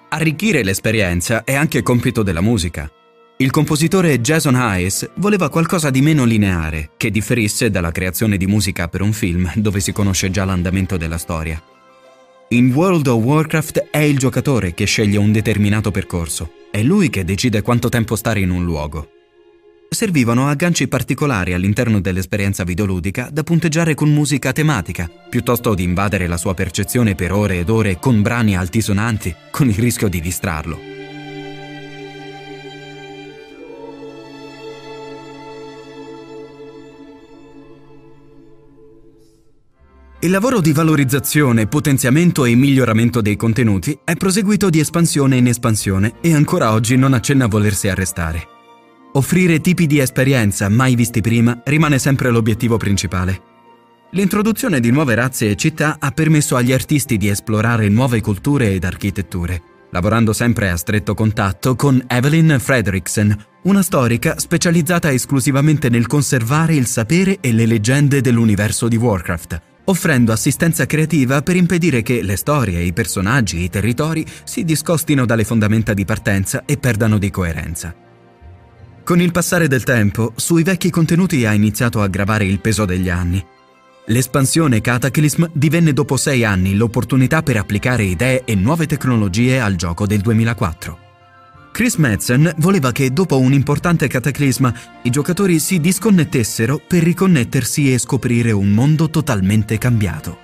Arricchire 0.09 0.62
l'esperienza 0.62 1.45
è 1.45 1.55
anche 1.55 1.83
compito 1.83 2.21
della 2.21 2.41
musica. 2.41 2.91
Il 3.38 3.50
compositore 3.50 4.19
Jason 4.19 4.55
Hayes 4.55 5.09
voleva 5.19 5.47
qualcosa 5.47 5.89
di 5.89 6.01
meno 6.01 6.25
lineare, 6.25 6.89
che 6.97 7.12
differisse 7.12 7.69
dalla 7.69 7.93
creazione 7.93 8.35
di 8.35 8.45
musica 8.45 8.89
per 8.89 9.03
un 9.03 9.13
film 9.13 9.50
dove 9.55 9.79
si 9.79 9.93
conosce 9.93 10.29
già 10.29 10.43
l'andamento 10.43 10.97
della 10.97 11.17
storia. 11.17 11.63
In 12.50 12.73
World 12.73 13.07
of 13.07 13.23
Warcraft 13.23 13.88
è 13.89 14.00
il 14.00 14.17
giocatore 14.17 14.73
che 14.73 14.83
sceglie 14.83 15.17
un 15.17 15.31
determinato 15.31 15.91
percorso, 15.91 16.51
è 16.74 16.82
lui 16.82 17.12
che 17.12 17.24
decide 17.24 17.62
quanto 17.62 17.88
tempo 17.88 18.15
stare 18.15 18.39
in 18.39 18.50
un 18.50 18.63
luogo. 18.63 19.10
Servivano 19.88 20.48
agganci 20.48 20.88
particolari 20.88 21.53
all'interno 21.53 22.01
dell'esperienza 22.01 22.63
videoludica 22.63 23.30
da 23.32 23.44
punteggiare 23.44 23.94
con 23.94 24.12
musica 24.12 24.51
tematica, 24.51 25.08
piuttosto 25.30 25.75
di 25.75 25.84
invadere 25.84 26.25
la 26.25 26.38
sua 26.38 26.56
percezione 26.56 27.13
per 27.13 27.32
ore 27.32 27.60
ed 27.60 27.70
ore 27.70 28.00
con 28.00 28.24
brani 28.24 28.58
altisonanti, 28.58 29.36
con 29.51 29.70
il 29.70 29.75
rischio 29.75 30.08
di 30.08 30.20
distrarlo. 30.20 30.92
Il 40.24 40.32
lavoro 40.32 40.62
di 40.62 40.72
valorizzazione, 40.72 41.68
potenziamento 41.68 42.46
e 42.46 42.56
miglioramento 42.56 43.20
dei 43.20 43.36
contenuti 43.36 44.00
è 44.06 44.15
proseguito 44.15 44.70
di 44.70 44.80
espansione 44.80 45.36
in 45.36 45.48
espansione 45.48 46.13
e 46.22 46.34
ancora 46.34 46.72
oggi 46.72 46.96
non 46.96 47.12
accenna 47.12 47.44
a 47.44 47.50
volersi 47.50 47.89
arrestare. 47.89 48.48
Offrire 49.15 49.60
tipi 49.60 49.86
di 49.86 50.00
esperienza 50.00 50.70
mai 50.70 50.96
visti 50.96 51.20
prima 51.20 51.60
rimane 51.65 52.00
sempre 52.00 52.30
l'obiettivo 52.30 52.77
principale. 52.77 53.42
L'introduzione 54.12 54.80
di 54.80 54.92
nuove 54.92 55.13
razze 55.13 55.50
e 55.50 55.58
città 55.58 55.98
ha 56.00 56.12
permesso 56.12 56.56
agli 56.56 56.72
artisti 56.72 57.18
di 57.18 57.27
esplorare 57.27 57.89
nuove 57.89 58.22
culture 58.22 58.72
ed 58.72 58.86
architetture, 58.86 59.62
lavorando 59.92 60.32
sempre 60.32 60.70
a 60.70 60.77
stretto 60.77 61.15
contatto 61.15 61.75
con 61.75 62.01
Evelyn 62.08 62.60
Fredrickson, 62.62 63.46
una 63.63 63.82
storica 63.82 64.39
specializzata 64.39 65.12
esclusivamente 65.12 65.89
nel 65.89 66.08
conservare 66.08 66.75
il 66.75 66.86
sapere 66.86 67.39
e 67.42 67.51
le 67.51 67.65
leggende 67.65 68.22
dell'universo 68.22 68.88
di 68.88 68.96
Warcraft 68.96 69.72
offrendo 69.86 70.32
assistenza 70.32 70.86
creativa 70.86 71.42
per 71.42 71.56
impedire 71.56 72.02
che 72.02 72.22
le 72.22 72.36
storie, 72.36 72.82
i 72.82 72.94
personaggi, 72.94 73.63
i 73.63 73.70
territori 73.70 74.25
si 74.44 74.63
discostino 74.63 75.25
dalle 75.25 75.44
fondamenta 75.44 75.94
di 75.94 76.06
partenza 76.06 76.63
e 76.66 76.78
perdano 76.78 77.18
di 77.18 77.30
coerenza. 77.30 77.96
Con 79.04 79.20
il 79.20 79.32
passare 79.32 79.68
del 79.68 79.84
tempo, 79.84 80.32
sui 80.36 80.63
vecchi 80.63 80.90
contenuti 80.90 81.46
ha 81.46 81.52
iniziato 81.52 82.02
a 82.02 82.08
gravare 82.08 82.46
il 82.46 82.62
peso 82.62 82.86
degli 82.86 83.10
anni. 83.10 83.46
L'espansione 84.08 84.82
Cataclysm 84.82 85.50
divenne 85.52 85.94
dopo 85.94 86.18
sei 86.18 86.46
anni 86.46 86.75
l'opportunità 86.75 87.42
per 87.42 87.58
applicare 87.58 88.04
idee 88.04 88.44
e 88.46 88.56
nuove 88.56 88.86
tecnologie 88.86 89.60
al 89.60 89.75
gioco 89.75 90.06
del 90.06 90.22
2004. 90.22 91.02
Chris 91.74 91.96
Madsen 91.96 92.53
voleva 92.58 92.92
che 92.92 93.12
dopo 93.12 93.39
un 93.39 93.51
importante 93.51 94.08
cataclisma 94.08 94.72
i 95.01 95.10
giocatori 95.10 95.58
si 95.58 95.80
disconnettessero 95.80 96.80
per 96.88 97.01
riconnettersi 97.01 97.92
e 97.92 97.98
scoprire 97.98 98.51
un 98.51 98.70
mondo 98.70 99.10
totalmente 99.10 99.80
cambiato. 99.80 100.38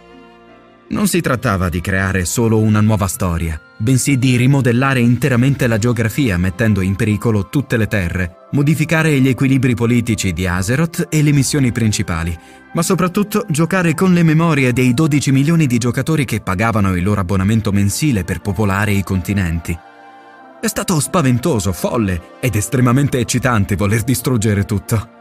Non 0.88 1.07
si 1.07 1.21
trattava 1.21 1.69
di 1.69 1.81
creare 1.81 2.25
solo 2.25 2.57
una 2.57 2.81
nuova 2.81 3.05
storia, 3.05 3.62
bensì 3.77 4.17
di 4.17 4.38
rimodellare 4.38 5.01
interamente 5.01 5.67
la 5.67 5.77
geografia 5.77 6.36
mettendo 6.39 6.81
in 6.81 6.95
pericolo 6.95 7.48
tutte 7.48 7.77
le 7.77 7.86
terre, 7.86 8.48
modificare 8.53 9.19
gli 9.19 9.27
equilibri 9.27 9.75
politici 9.75 10.33
di 10.33 10.48
Azeroth 10.48 11.09
e 11.12 11.21
le 11.21 11.31
missioni 11.31 11.71
principali, 11.71 12.36
ma 12.74 12.81
soprattutto 12.81 13.45
giocare 13.50 13.93
con 13.93 14.13
le 14.13 14.24
memorie 14.24 14.74
dei 14.74 14.95
12 14.95 15.31
milioni 15.31 15.67
di 15.67 15.77
giocatori 15.77 16.25
che 16.25 16.41
pagavano 16.41 16.95
il 16.95 17.03
loro 17.03 17.21
abbonamento 17.21 17.71
mensile 17.71 18.24
per 18.24 18.41
popolare 18.41 18.93
i 18.93 19.03
continenti 19.03 19.77
è 20.61 20.67
stato 20.67 20.99
spaventoso, 20.99 21.71
folle 21.71 22.37
ed 22.39 22.55
estremamente 22.55 23.19
eccitante 23.19 23.75
voler 23.75 24.03
distruggere 24.03 24.65
tutto. 24.65 25.17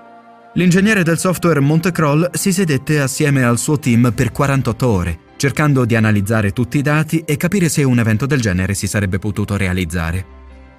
L'ingegnere 0.54 1.04
del 1.04 1.18
software 1.18 1.60
Montecroll 1.60 2.30
si 2.32 2.52
sedette 2.52 3.00
assieme 3.00 3.44
al 3.44 3.58
suo 3.58 3.78
team 3.78 4.12
per 4.12 4.32
48 4.32 4.86
ore, 4.88 5.18
cercando 5.36 5.84
di 5.84 5.94
analizzare 5.94 6.52
tutti 6.52 6.78
i 6.78 6.82
dati 6.82 7.20
e 7.20 7.36
capire 7.36 7.68
se 7.68 7.84
un 7.84 7.98
evento 7.98 8.26
del 8.26 8.40
genere 8.40 8.74
si 8.74 8.88
sarebbe 8.88 9.18
potuto 9.18 9.56
realizzare. 9.56 10.36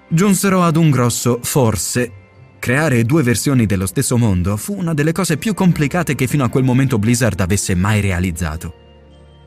Giunsero 0.09 0.63
ad 0.63 0.75
un 0.75 0.89
grosso 0.89 1.39
forse. 1.41 2.11
Creare 2.59 3.03
due 3.03 3.23
versioni 3.23 3.65
dello 3.65 3.85
stesso 3.85 4.17
mondo 4.17 4.57
fu 4.57 4.75
una 4.75 4.93
delle 4.93 5.13
cose 5.13 5.37
più 5.37 5.53
complicate 5.53 6.15
che 6.15 6.27
fino 6.27 6.43
a 6.43 6.49
quel 6.49 6.65
momento 6.65 6.99
Blizzard 6.99 7.39
avesse 7.39 7.73
mai 7.73 8.01
realizzato. 8.01 8.78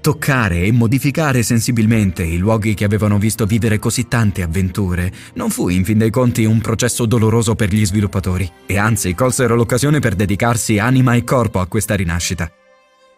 Toccare 0.02 0.64
e 0.64 0.72
modificare 0.72 1.44
sensibilmente 1.44 2.24
i 2.24 2.36
luoghi 2.36 2.74
che 2.74 2.82
avevano 2.82 3.18
visto 3.18 3.46
vivere 3.46 3.78
così 3.78 4.08
tante 4.08 4.42
avventure 4.42 5.12
non 5.34 5.48
fu 5.48 5.68
in 5.68 5.84
fin 5.84 5.96
dei 5.96 6.10
conti 6.10 6.44
un 6.44 6.60
processo 6.60 7.06
doloroso 7.06 7.54
per 7.54 7.72
gli 7.72 7.86
sviluppatori 7.86 8.50
e 8.66 8.78
anzi 8.78 9.14
colsero 9.14 9.54
l'occasione 9.54 10.00
per 10.00 10.16
dedicarsi 10.16 10.80
anima 10.80 11.14
e 11.14 11.22
corpo 11.22 11.60
a 11.60 11.68
questa 11.68 11.94
rinascita. 11.94 12.50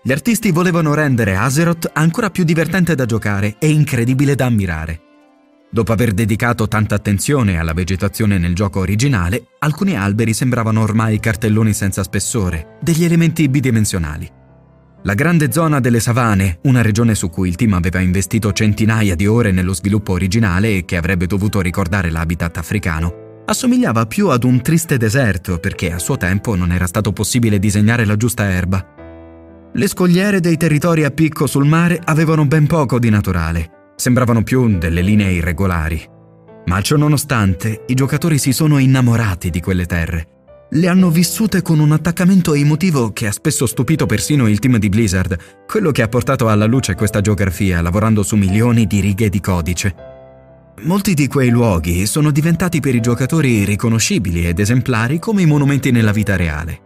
Gli 0.02 0.12
artisti 0.12 0.50
volevano 0.50 0.92
rendere 0.92 1.36
Azeroth 1.36 1.90
ancora 1.90 2.28
più 2.28 2.44
divertente 2.44 2.94
da 2.94 3.06
giocare 3.06 3.56
e 3.58 3.70
incredibile 3.70 4.34
da 4.34 4.44
ammirare. 4.44 5.00
Dopo 5.70 5.90
aver 5.90 6.12
dedicato 6.12 6.68
tanta 6.68 6.96
attenzione 6.96 7.58
alla 7.58 7.72
vegetazione 7.72 8.36
nel 8.36 8.54
gioco 8.54 8.80
originale, 8.80 9.46
alcuni 9.60 9.96
alberi 9.96 10.34
sembravano 10.34 10.82
ormai 10.82 11.18
cartelloni 11.18 11.72
senza 11.72 12.02
spessore, 12.02 12.76
degli 12.82 13.04
elementi 13.04 13.48
bidimensionali. 13.48 14.42
La 15.06 15.12
grande 15.12 15.52
zona 15.52 15.80
delle 15.80 16.00
savane, 16.00 16.61
una 16.62 16.80
regione 16.80 17.14
su 17.14 17.28
cui 17.28 17.50
il 17.50 17.56
team 17.56 17.75
aveva 17.75 18.00
investito 18.00 18.54
centinaia 18.54 19.14
di 19.14 19.26
ore 19.26 19.52
nello 19.52 19.75
sviluppo 19.75 20.12
originale 20.12 20.78
e 20.78 20.84
che 20.87 20.96
avrebbe 20.96 21.26
dovuto 21.26 21.61
ricordare 21.61 22.08
l'habitat 22.08 22.56
africano, 22.56 23.42
assomigliava 23.44 24.06
più 24.06 24.28
ad 24.28 24.44
un 24.44 24.62
triste 24.62 24.96
deserto 24.96 25.58
perché 25.58 25.92
a 25.92 25.99
suo 25.99 26.16
tempo 26.16 26.54
non 26.54 26.73
era 26.73 26.87
stato 26.87 27.12
possibile 27.12 27.58
disegnare 27.58 28.06
la 28.06 28.16
giusta 28.16 28.49
erba. 28.49 28.82
Le 29.75 29.88
scogliere 29.88 30.40
dei 30.40 30.56
territori 30.56 31.04
a 31.04 31.11
picco 31.11 31.46
sul 31.46 31.66
mare 31.66 32.00
avevano 32.02 32.46
ben 32.46 32.66
poco 32.66 32.99
di 32.99 33.11
naturale, 33.11 33.92
sembravano 33.96 34.42
più 34.42 34.78
delle 34.78 35.02
linee 35.02 35.32
irregolari. 35.32 36.02
Ma 36.64 36.80
ciò 36.80 36.96
nonostante, 36.96 37.84
i 37.88 37.94
giocatori 37.94 38.38
si 38.38 38.54
sono 38.54 38.78
innamorati 38.78 39.50
di 39.50 39.61
quelle 39.61 39.84
terre 39.84 40.28
le 40.71 40.88
hanno 40.88 41.11
vissute 41.11 41.62
con 41.62 41.78
un 41.78 41.92
attaccamento 41.92 42.54
emotivo 42.54 43.12
che 43.12 43.26
ha 43.26 43.33
spesso 43.33 43.66
stupito 43.66 44.06
persino 44.06 44.49
il 44.49 44.59
team 44.59 44.78
di 44.78 44.88
Blizzard, 44.88 45.37
quello 45.66 45.90
che 45.90 46.02
ha 46.02 46.09
portato 46.09 46.49
alla 46.49 46.66
luce 46.66 46.94
questa 46.94 47.21
geografia 47.21 47.80
lavorando 47.80 48.23
su 48.23 48.37
milioni 48.37 48.87
di 48.87 49.00
righe 49.00 49.28
di 49.28 49.40
codice. 49.40 49.94
Molti 50.83 51.14
di 51.14 51.28
quei 51.28 51.50
luoghi 51.50 52.06
sono 52.06 52.30
diventati 52.30 52.80
per 52.80 52.94
i 52.94 53.00
giocatori 53.00 53.64
riconoscibili 53.64 54.47
ed 54.47 54.59
esemplari 54.59 55.18
come 55.18 55.42
i 55.42 55.47
monumenti 55.47 55.90
nella 55.92 56.12
vita 56.12 56.35
reale. 56.35 56.80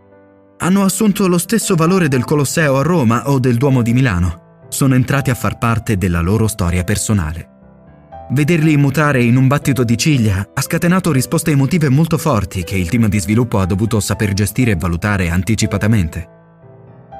Hanno 0.58 0.84
assunto 0.84 1.26
lo 1.26 1.38
stesso 1.38 1.74
valore 1.74 2.08
del 2.08 2.24
Colosseo 2.24 2.76
a 2.78 2.82
Roma 2.82 3.30
o 3.30 3.38
del 3.38 3.56
Duomo 3.56 3.80
di 3.80 3.92
Milano. 3.94 4.66
Sono 4.68 4.94
entrati 4.94 5.30
a 5.30 5.34
far 5.34 5.56
parte 5.56 5.96
della 5.96 6.20
loro 6.20 6.46
storia 6.46 6.84
personale. 6.84 7.56
Vederli 8.30 8.76
mutare 8.76 9.22
in 9.22 9.36
un 9.36 9.46
battito 9.46 9.84
di 9.84 9.96
ciglia 9.96 10.50
ha 10.52 10.60
scatenato 10.60 11.10
risposte 11.12 11.50
emotive 11.50 11.88
molto 11.88 12.18
forti 12.18 12.62
che 12.62 12.76
il 12.76 12.90
team 12.90 13.08
di 13.08 13.18
sviluppo 13.18 13.58
ha 13.58 13.64
dovuto 13.64 14.00
saper 14.00 14.34
gestire 14.34 14.72
e 14.72 14.76
valutare 14.76 15.30
anticipatamente. 15.30 16.36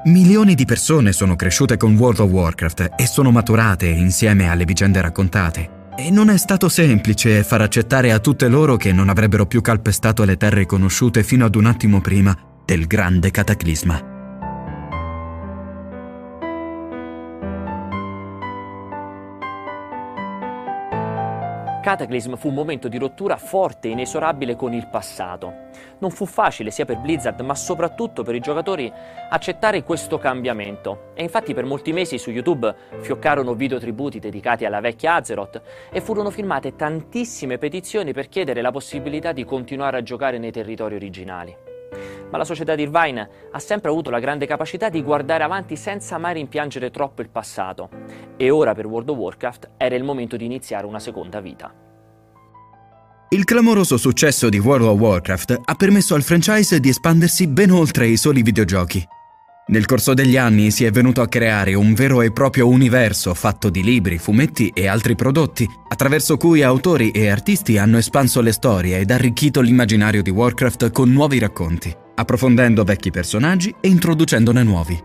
Milioni 0.04 0.54
di 0.54 0.66
persone 0.66 1.12
sono 1.12 1.34
cresciute 1.34 1.78
con 1.78 1.96
World 1.96 2.20
of 2.20 2.30
Warcraft 2.30 2.90
e 2.96 3.06
sono 3.06 3.30
maturate 3.30 3.86
insieme 3.86 4.50
alle 4.50 4.66
vicende 4.66 5.00
raccontate. 5.00 5.76
E 5.96 6.10
non 6.10 6.28
è 6.28 6.36
stato 6.36 6.68
semplice 6.68 7.42
far 7.42 7.62
accettare 7.62 8.12
a 8.12 8.18
tutte 8.18 8.46
loro 8.46 8.76
che 8.76 8.92
non 8.92 9.08
avrebbero 9.08 9.46
più 9.46 9.62
calpestato 9.62 10.24
le 10.24 10.36
terre 10.36 10.66
conosciute 10.66 11.22
fino 11.22 11.46
ad 11.46 11.54
un 11.54 11.64
attimo 11.64 12.02
prima 12.02 12.36
del 12.66 12.86
grande 12.86 13.30
cataclisma. 13.30 14.17
Cataclysm 21.88 22.34
fu 22.34 22.48
un 22.48 22.54
momento 22.54 22.86
di 22.86 22.98
rottura 22.98 23.38
forte 23.38 23.88
e 23.88 23.92
inesorabile 23.92 24.56
con 24.56 24.74
il 24.74 24.88
passato. 24.88 25.70
Non 26.00 26.10
fu 26.10 26.26
facile 26.26 26.70
sia 26.70 26.84
per 26.84 26.98
Blizzard 26.98 27.40
ma 27.40 27.54
soprattutto 27.54 28.22
per 28.22 28.34
i 28.34 28.40
giocatori 28.40 28.92
accettare 29.30 29.82
questo 29.82 30.18
cambiamento 30.18 31.12
e 31.14 31.22
infatti 31.22 31.54
per 31.54 31.64
molti 31.64 31.94
mesi 31.94 32.18
su 32.18 32.30
YouTube 32.30 32.74
fioccarono 33.00 33.54
video 33.54 33.78
tributi 33.78 34.18
dedicati 34.18 34.66
alla 34.66 34.80
vecchia 34.80 35.14
Azeroth 35.14 35.62
e 35.90 36.02
furono 36.02 36.28
firmate 36.28 36.76
tantissime 36.76 37.56
petizioni 37.56 38.12
per 38.12 38.28
chiedere 38.28 38.60
la 38.60 38.70
possibilità 38.70 39.32
di 39.32 39.46
continuare 39.46 39.96
a 39.96 40.02
giocare 40.02 40.36
nei 40.36 40.52
territori 40.52 40.94
originali. 40.94 41.67
Ma 42.30 42.38
la 42.38 42.44
società 42.44 42.74
di 42.74 42.82
Irvine 42.82 43.28
ha 43.50 43.58
sempre 43.58 43.90
avuto 43.90 44.10
la 44.10 44.18
grande 44.18 44.46
capacità 44.46 44.88
di 44.88 45.02
guardare 45.02 45.44
avanti 45.44 45.76
senza 45.76 46.18
mai 46.18 46.34
rimpiangere 46.34 46.90
troppo 46.90 47.22
il 47.22 47.30
passato. 47.30 47.88
E 48.36 48.50
ora 48.50 48.74
per 48.74 48.86
World 48.86 49.08
of 49.10 49.16
Warcraft 49.16 49.70
era 49.76 49.94
il 49.94 50.04
momento 50.04 50.36
di 50.36 50.44
iniziare 50.44 50.86
una 50.86 51.00
seconda 51.00 51.40
vita. 51.40 51.72
Il 53.30 53.44
clamoroso 53.44 53.98
successo 53.98 54.48
di 54.48 54.58
World 54.58 54.86
of 54.86 54.98
Warcraft 54.98 55.60
ha 55.62 55.74
permesso 55.74 56.14
al 56.14 56.22
franchise 56.22 56.80
di 56.80 56.88
espandersi 56.88 57.46
ben 57.46 57.70
oltre 57.70 58.06
i 58.06 58.16
soli 58.16 58.40
videogiochi. 58.42 59.06
Nel 59.66 59.84
corso 59.84 60.14
degli 60.14 60.38
anni 60.38 60.70
si 60.70 60.86
è 60.86 60.90
venuto 60.90 61.20
a 61.20 61.28
creare 61.28 61.74
un 61.74 61.92
vero 61.92 62.22
e 62.22 62.32
proprio 62.32 62.66
universo 62.68 63.34
fatto 63.34 63.68
di 63.68 63.82
libri, 63.82 64.16
fumetti 64.16 64.70
e 64.72 64.86
altri 64.86 65.14
prodotti, 65.14 65.68
attraverso 65.88 66.38
cui 66.38 66.62
autori 66.62 67.10
e 67.10 67.28
artisti 67.28 67.76
hanno 67.76 67.98
espanso 67.98 68.40
le 68.40 68.52
storie 68.52 68.98
ed 68.98 69.10
arricchito 69.10 69.60
l'immaginario 69.60 70.22
di 70.22 70.30
Warcraft 70.30 70.90
con 70.90 71.12
nuovi 71.12 71.38
racconti, 71.38 71.94
approfondendo 72.18 72.82
vecchi 72.82 73.10
personaggi 73.10 73.74
e 73.80 73.88
introducendone 73.88 74.62
nuovi. 74.62 75.02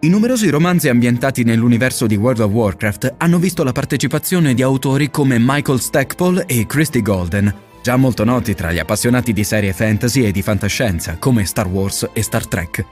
I 0.00 0.08
numerosi 0.08 0.48
romanzi 0.50 0.88
ambientati 0.88 1.42
nell'universo 1.44 2.06
di 2.06 2.16
World 2.16 2.40
of 2.40 2.50
Warcraft 2.50 3.14
hanno 3.18 3.38
visto 3.38 3.62
la 3.62 3.72
partecipazione 3.72 4.54
di 4.54 4.62
autori 4.62 5.10
come 5.10 5.36
Michael 5.38 5.80
Stackpole 5.80 6.46
e 6.46 6.66
Christy 6.66 7.02
Golden, 7.02 7.52
già 7.82 7.96
molto 7.96 8.24
noti 8.24 8.54
tra 8.54 8.72
gli 8.72 8.78
appassionati 8.78 9.32
di 9.32 9.44
serie 9.44 9.72
fantasy 9.72 10.24
e 10.24 10.32
di 10.32 10.42
fantascienza 10.42 11.16
come 11.18 11.44
Star 11.44 11.68
Wars 11.68 12.08
e 12.12 12.22
Star 12.22 12.46
Trek. 12.46 12.84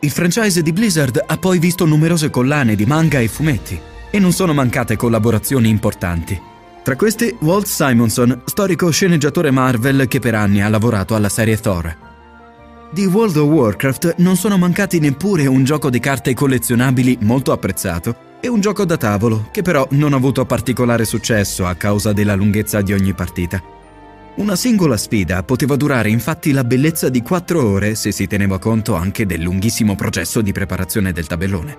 Il 0.00 0.10
franchise 0.10 0.62
di 0.62 0.72
Blizzard 0.72 1.22
ha 1.24 1.36
poi 1.36 1.58
visto 1.58 1.84
numerose 1.84 2.30
collane 2.30 2.74
di 2.74 2.84
manga 2.84 3.20
e 3.20 3.28
fumetti, 3.28 3.80
e 4.10 4.18
non 4.18 4.32
sono 4.32 4.52
mancate 4.52 4.96
collaborazioni 4.96 5.68
importanti. 5.68 6.40
Tra 6.84 6.94
questi 6.94 7.34
Walt 7.40 7.66
Simonson, 7.66 8.42
storico 8.44 8.90
sceneggiatore 8.90 9.50
Marvel 9.50 10.06
che 10.06 10.20
per 10.20 10.34
anni 10.34 10.62
ha 10.62 10.68
lavorato 10.68 11.14
alla 11.14 11.28
serie 11.28 11.58
Thor. 11.58 12.13
Di 12.94 13.06
World 13.06 13.34
of 13.34 13.48
Warcraft 13.48 14.14
non 14.18 14.36
sono 14.36 14.56
mancati 14.56 15.00
neppure 15.00 15.46
un 15.46 15.64
gioco 15.64 15.90
di 15.90 15.98
carte 15.98 16.32
collezionabili 16.32 17.18
molto 17.22 17.50
apprezzato 17.50 18.38
e 18.40 18.46
un 18.46 18.60
gioco 18.60 18.84
da 18.84 18.96
tavolo 18.96 19.48
che 19.50 19.62
però 19.62 19.84
non 19.90 20.12
ha 20.12 20.16
avuto 20.16 20.46
particolare 20.46 21.04
successo 21.04 21.66
a 21.66 21.74
causa 21.74 22.12
della 22.12 22.36
lunghezza 22.36 22.82
di 22.82 22.92
ogni 22.92 23.12
partita. 23.12 23.60
Una 24.36 24.54
singola 24.54 24.96
sfida 24.96 25.42
poteva 25.42 25.74
durare 25.74 26.08
infatti 26.08 26.52
la 26.52 26.62
bellezza 26.62 27.08
di 27.08 27.20
quattro 27.20 27.66
ore 27.66 27.96
se 27.96 28.12
si 28.12 28.28
teneva 28.28 28.60
conto 28.60 28.94
anche 28.94 29.26
del 29.26 29.40
lunghissimo 29.42 29.96
processo 29.96 30.40
di 30.40 30.52
preparazione 30.52 31.10
del 31.10 31.26
tabellone. 31.26 31.78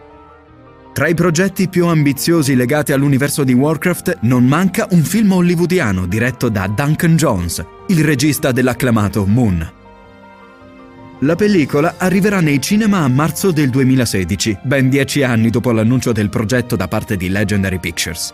Tra 0.92 1.08
i 1.08 1.14
progetti 1.14 1.70
più 1.70 1.86
ambiziosi 1.86 2.56
legati 2.56 2.92
all'universo 2.92 3.46
di 3.46 3.54
Warcraft 3.54 4.18
non 4.24 4.46
manca 4.46 4.86
un 4.90 5.04
film 5.04 5.32
hollywoodiano 5.32 6.08
diretto 6.08 6.50
da 6.50 6.68
Duncan 6.68 7.16
Jones, 7.16 7.66
il 7.88 8.04
regista 8.04 8.52
dell'acclamato 8.52 9.26
Moon. 9.26 9.75
La 11.20 11.36
pellicola 11.36 11.96
arriverà 11.98 12.42
nei 12.42 12.62
cinema 12.62 13.00
a 13.00 13.08
marzo 13.08 13.52
del 13.52 13.70
2016, 13.70 14.60
ben 14.64 14.90
dieci 14.90 15.24
anni 15.24 15.50
dopo 15.50 15.72
l'annuncio 15.72 16.12
del 16.12 16.30
progetto 16.30 16.76
da 16.76 16.90
parte 16.90 17.16
di 17.16 17.30
Legendary 17.30 17.80
Pictures. 17.80 18.34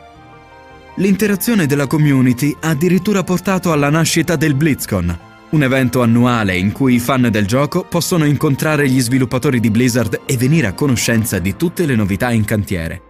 L'interazione 0.95 1.67
della 1.67 1.85
community 1.85 2.55
ha 2.59 2.69
addirittura 2.69 3.23
portato 3.23 3.71
alla 3.71 3.89
nascita 3.91 4.35
del 4.35 4.55
BlizzCon, 4.55 5.19
un 5.51 5.63
evento 5.63 6.01
annuale 6.01 6.57
in 6.57 6.71
cui 6.71 6.95
i 6.95 6.99
fan 6.99 7.29
del 7.29 7.45
gioco 7.45 7.83
possono 7.83 8.25
incontrare 8.25 8.89
gli 8.89 8.99
sviluppatori 8.99 9.59
di 9.59 9.69
Blizzard 9.69 10.21
e 10.25 10.35
venire 10.35 10.65
a 10.65 10.73
conoscenza 10.73 11.37
di 11.37 11.55
tutte 11.55 11.85
le 11.85 11.95
novità 11.95 12.31
in 12.31 12.45
cantiere. 12.45 13.01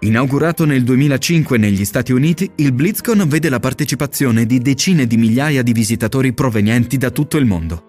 Inaugurato 0.00 0.64
nel 0.64 0.84
2005 0.84 1.58
negli 1.58 1.84
Stati 1.84 2.12
Uniti, 2.12 2.48
il 2.56 2.72
BlizzCon 2.72 3.26
vede 3.26 3.48
la 3.48 3.58
partecipazione 3.58 4.46
di 4.46 4.60
decine 4.60 5.08
di 5.08 5.16
migliaia 5.16 5.62
di 5.62 5.72
visitatori 5.72 6.32
provenienti 6.32 6.98
da 6.98 7.10
tutto 7.10 7.36
il 7.36 7.46
mondo. 7.46 7.87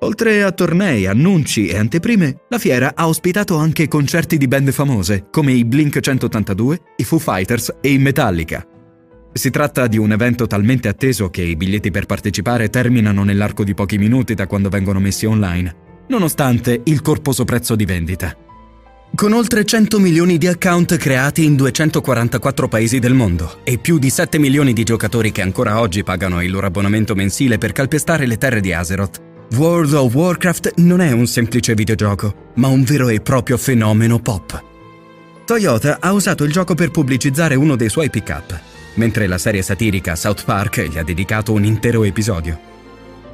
Oltre 0.00 0.42
a 0.42 0.52
tornei, 0.52 1.06
annunci 1.06 1.68
e 1.68 1.78
anteprime, 1.78 2.42
la 2.50 2.58
fiera 2.58 2.92
ha 2.94 3.08
ospitato 3.08 3.56
anche 3.56 3.88
concerti 3.88 4.36
di 4.36 4.46
band 4.46 4.70
famose 4.70 5.28
come 5.30 5.52
i 5.52 5.64
Blink 5.64 5.98
182, 5.98 6.80
i 6.96 7.04
Foo 7.04 7.18
Fighters 7.18 7.76
e 7.80 7.92
i 7.92 7.98
Metallica. 7.98 8.66
Si 9.32 9.50
tratta 9.50 9.86
di 9.86 9.96
un 9.96 10.12
evento 10.12 10.46
talmente 10.46 10.88
atteso 10.88 11.30
che 11.30 11.42
i 11.42 11.56
biglietti 11.56 11.90
per 11.90 12.04
partecipare 12.04 12.68
terminano 12.68 13.24
nell'arco 13.24 13.64
di 13.64 13.74
pochi 13.74 13.96
minuti 13.96 14.34
da 14.34 14.46
quando 14.46 14.68
vengono 14.68 15.00
messi 15.00 15.24
online, 15.24 15.74
nonostante 16.08 16.82
il 16.84 17.00
corposo 17.00 17.44
prezzo 17.44 17.74
di 17.74 17.84
vendita. 17.86 18.36
Con 19.14 19.32
oltre 19.32 19.64
100 19.64 19.98
milioni 19.98 20.36
di 20.36 20.46
account 20.46 20.96
creati 20.96 21.44
in 21.44 21.56
244 21.56 22.68
paesi 22.68 22.98
del 22.98 23.14
mondo 23.14 23.60
e 23.64 23.78
più 23.78 23.98
di 23.98 24.10
7 24.10 24.38
milioni 24.38 24.74
di 24.74 24.84
giocatori 24.84 25.32
che 25.32 25.40
ancora 25.40 25.80
oggi 25.80 26.02
pagano 26.02 26.42
il 26.42 26.50
loro 26.50 26.66
abbonamento 26.66 27.14
mensile 27.14 27.56
per 27.56 27.72
calpestare 27.72 28.26
le 28.26 28.36
terre 28.36 28.60
di 28.60 28.74
Azeroth, 28.74 29.25
World 29.54 29.92
of 29.92 30.12
Warcraft 30.12 30.74
non 30.78 31.00
è 31.00 31.12
un 31.12 31.26
semplice 31.26 31.74
videogioco, 31.74 32.50
ma 32.54 32.66
un 32.66 32.82
vero 32.82 33.08
e 33.08 33.20
proprio 33.20 33.56
fenomeno 33.56 34.18
pop. 34.18 34.62
Toyota 35.44 35.98
ha 36.00 36.12
usato 36.12 36.42
il 36.42 36.50
gioco 36.50 36.74
per 36.74 36.90
pubblicizzare 36.90 37.54
uno 37.54 37.76
dei 37.76 37.88
suoi 37.88 38.10
pick-up, 38.10 38.60
mentre 38.94 39.28
la 39.28 39.38
serie 39.38 39.62
satirica 39.62 40.16
South 40.16 40.44
Park 40.44 40.82
gli 40.88 40.98
ha 40.98 41.04
dedicato 41.04 41.52
un 41.52 41.64
intero 41.64 42.02
episodio. 42.02 42.58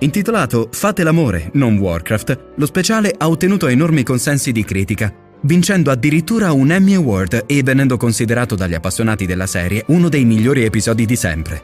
Intitolato 0.01 0.68
Fate 0.70 1.03
l'amore, 1.03 1.51
non 1.55 1.79
Warcraft, 1.79 2.53
lo 2.57 2.66
speciale 2.66 3.14
ha 3.16 3.29
ottenuto 3.29 3.66
enormi 3.66 4.03
consensi 4.03 4.53
di 4.53 4.64
critica, 4.64 5.12
vincendo 5.40 5.90
addirittura 5.90 6.53
un 6.53 6.70
Emmy 6.70 6.94
Award 6.94 7.44
e 7.46 7.62
venendo 7.62 7.96
considerato 7.96 8.55
dagli 8.55 8.75
appassionati 8.75 9.25
della 9.25 9.46
serie 9.46 9.85
uno 9.88 10.11
dei 10.11 10.25
migliori 10.25 10.64
episodi 10.64 11.07
di 11.07 11.16
sempre. 11.16 11.62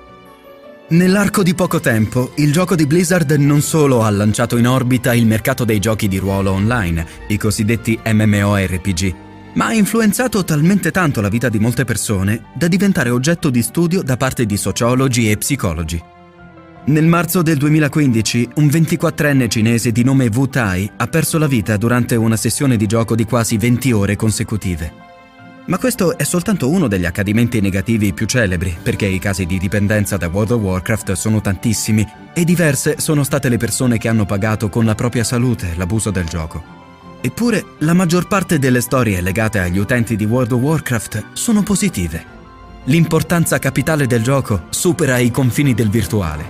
Nell'arco 0.91 1.43
di 1.43 1.55
poco 1.55 1.81
tempo, 1.81 2.33
il 2.37 2.51
gioco 2.51 2.75
di 2.75 2.87
Blizzard 2.87 3.31
non 3.33 3.61
solo 3.61 4.05
ha 4.05 4.09
lanciato 4.09 4.57
in 4.57 4.67
orbita 4.67 5.13
il 5.13 5.27
mercato 5.27 5.67
dei 5.67 5.81
giochi 5.81 6.09
di 6.09 6.17
ruolo 6.17 6.53
online, 6.53 7.07
i 7.29 7.37
cosiddetti 7.37 8.01
MMORPG, 8.03 9.15
ma 9.53 9.67
ha 9.67 9.75
influenzato 9.75 10.43
talmente 10.45 10.91
tanto 10.91 11.21
la 11.21 11.29
vita 11.29 11.51
di 11.51 11.59
molte 11.59 11.85
persone 11.85 12.45
da 12.55 12.69
diventare 12.69 13.11
oggetto 13.11 13.51
di 13.51 13.61
studio 13.61 14.01
da 14.01 14.17
parte 14.17 14.47
di 14.47 14.57
sociologi 14.57 15.31
e 15.31 15.37
psicologi. 15.37 16.03
Nel 16.87 17.05
marzo 17.05 17.43
del 17.43 17.59
2015 17.59 18.53
un 18.55 18.67
24enne 18.69 19.47
cinese 19.47 19.93
di 19.93 20.03
nome 20.03 20.31
Wu 20.33 20.49
Tai 20.49 20.91
ha 20.97 21.07
perso 21.07 21.37
la 21.37 21.47
vita 21.47 21.77
durante 21.77 22.17
una 22.17 22.37
sessione 22.37 22.79
di 22.79 22.87
gioco 22.87 23.15
di 23.15 23.25
quasi 23.25 23.59
20 23.59 23.93
ore 23.93 24.17
consecutive. 24.17 25.08
Ma 25.69 25.77
questo 25.77 26.17
è 26.17 26.25
soltanto 26.25 26.71
uno 26.71 26.89
degli 26.89 27.05
accadimenti 27.05 27.61
negativi 27.61 28.15
più 28.15 28.25
celebri, 28.25 28.75
perché 28.83 29.05
i 29.05 29.19
casi 29.19 29.45
di 29.45 29.59
dipendenza 29.59 30.17
da 30.17 30.29
World 30.29 30.53
of 30.53 30.63
Warcraft 30.63 31.13
sono 31.13 31.43
tantissimi 31.43 32.07
e 32.33 32.45
diverse 32.45 32.99
sono 32.99 33.23
state 33.23 33.51
le 33.51 33.59
persone 33.59 33.99
che 33.99 34.09
hanno 34.09 34.25
pagato 34.25 34.71
con 34.71 34.87
la 34.87 34.95
propria 34.95 35.25
salute 35.25 35.75
l'abuso 35.77 36.11
del 36.11 36.25
gioco. 36.25 36.77
Eppure 37.21 37.65
la 37.81 37.93
maggior 37.93 38.27
parte 38.27 38.59
delle 38.59 38.81
storie 38.81 39.21
legate 39.21 39.59
agli 39.59 39.77
utenti 39.77 40.17
di 40.17 40.25
World 40.25 40.53
of 40.53 40.61
Warcraft 40.61 41.25
sono 41.35 41.63
positive. 41.63 42.37
L'importanza 42.85 43.59
capitale 43.59 44.07
del 44.07 44.23
gioco 44.23 44.69
supera 44.71 45.19
i 45.19 45.31
confini 45.31 45.75
del 45.75 45.91
virtuale. 45.91 46.47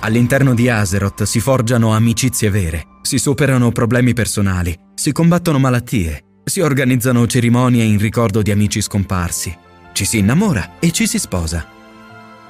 All'interno 0.00 0.54
di 0.54 0.68
Azeroth 0.68 1.22
si 1.22 1.38
forgiano 1.38 1.94
amicizie 1.94 2.50
vere, 2.50 2.84
si 3.02 3.18
superano 3.18 3.70
problemi 3.70 4.12
personali, 4.12 4.76
si 4.94 5.12
combattono 5.12 5.60
malattie, 5.60 6.25
si 6.48 6.60
organizzano 6.60 7.26
cerimonie 7.26 7.82
in 7.82 7.98
ricordo 7.98 8.40
di 8.40 8.52
amici 8.52 8.80
scomparsi, 8.80 9.52
ci 9.92 10.04
si 10.04 10.18
innamora 10.18 10.78
e 10.78 10.92
ci 10.92 11.08
si 11.08 11.18
sposa. 11.18 11.66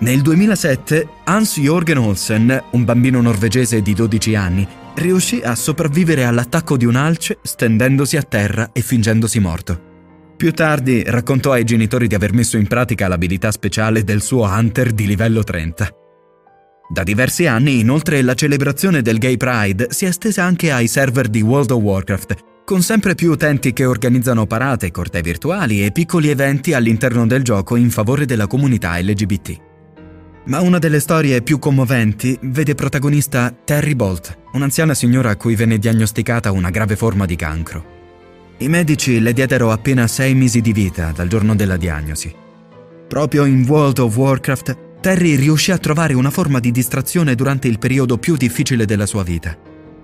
Nel 0.00 0.20
2007 0.20 1.08
Hans 1.24 1.58
Jorgen 1.58 1.96
Olsen, 1.96 2.62
un 2.72 2.84
bambino 2.84 3.22
norvegese 3.22 3.80
di 3.80 3.94
12 3.94 4.34
anni, 4.34 4.68
riuscì 4.96 5.40
a 5.40 5.54
sopravvivere 5.54 6.24
all'attacco 6.24 6.76
di 6.76 6.84
un 6.84 6.94
alce 6.94 7.38
stendendosi 7.40 8.18
a 8.18 8.22
terra 8.22 8.68
e 8.74 8.82
fingendosi 8.82 9.38
morto. 9.38 10.34
Più 10.36 10.52
tardi 10.52 11.02
raccontò 11.02 11.52
ai 11.52 11.64
genitori 11.64 12.06
di 12.06 12.14
aver 12.14 12.34
messo 12.34 12.58
in 12.58 12.66
pratica 12.66 13.08
l'abilità 13.08 13.50
speciale 13.50 14.04
del 14.04 14.20
suo 14.20 14.44
Hunter 14.44 14.92
di 14.92 15.06
livello 15.06 15.42
30. 15.42 15.88
Da 16.92 17.02
diversi 17.02 17.46
anni, 17.46 17.80
inoltre, 17.80 18.20
la 18.20 18.34
celebrazione 18.34 19.00
del 19.00 19.16
Gay 19.16 19.38
Pride 19.38 19.86
si 19.88 20.04
è 20.04 20.08
estesa 20.08 20.44
anche 20.44 20.70
ai 20.70 20.86
server 20.86 21.28
di 21.28 21.40
World 21.40 21.70
of 21.70 21.82
Warcraft, 21.82 22.54
con 22.66 22.82
sempre 22.82 23.14
più 23.14 23.30
utenti 23.30 23.72
che 23.72 23.84
organizzano 23.84 24.44
parate, 24.44 24.90
cortei 24.90 25.22
virtuali 25.22 25.84
e 25.84 25.92
piccoli 25.92 26.30
eventi 26.30 26.72
all'interno 26.72 27.24
del 27.24 27.44
gioco 27.44 27.76
in 27.76 27.90
favore 27.90 28.26
della 28.26 28.48
comunità 28.48 28.98
LGBT. 28.98 29.56
Ma 30.46 30.60
una 30.60 30.80
delle 30.80 30.98
storie 30.98 31.42
più 31.42 31.60
commoventi 31.60 32.36
vede 32.42 32.74
protagonista 32.74 33.54
Terry 33.64 33.94
Bolt, 33.94 34.36
un'anziana 34.54 34.94
signora 34.94 35.30
a 35.30 35.36
cui 35.36 35.54
venne 35.54 35.78
diagnosticata 35.78 36.50
una 36.50 36.70
grave 36.70 36.96
forma 36.96 37.24
di 37.24 37.36
cancro. 37.36 37.84
I 38.58 38.68
medici 38.68 39.20
le 39.20 39.32
diedero 39.32 39.70
appena 39.70 40.08
sei 40.08 40.34
mesi 40.34 40.60
di 40.60 40.72
vita 40.72 41.12
dal 41.14 41.28
giorno 41.28 41.54
della 41.54 41.76
diagnosi. 41.76 42.34
Proprio 43.06 43.44
in 43.44 43.64
World 43.64 44.00
of 44.00 44.16
Warcraft 44.16 44.98
Terry 45.00 45.36
riuscì 45.36 45.70
a 45.70 45.78
trovare 45.78 46.14
una 46.14 46.30
forma 46.30 46.58
di 46.58 46.72
distrazione 46.72 47.36
durante 47.36 47.68
il 47.68 47.78
periodo 47.78 48.18
più 48.18 48.34
difficile 48.34 48.86
della 48.86 49.06
sua 49.06 49.22
vita. 49.22 49.56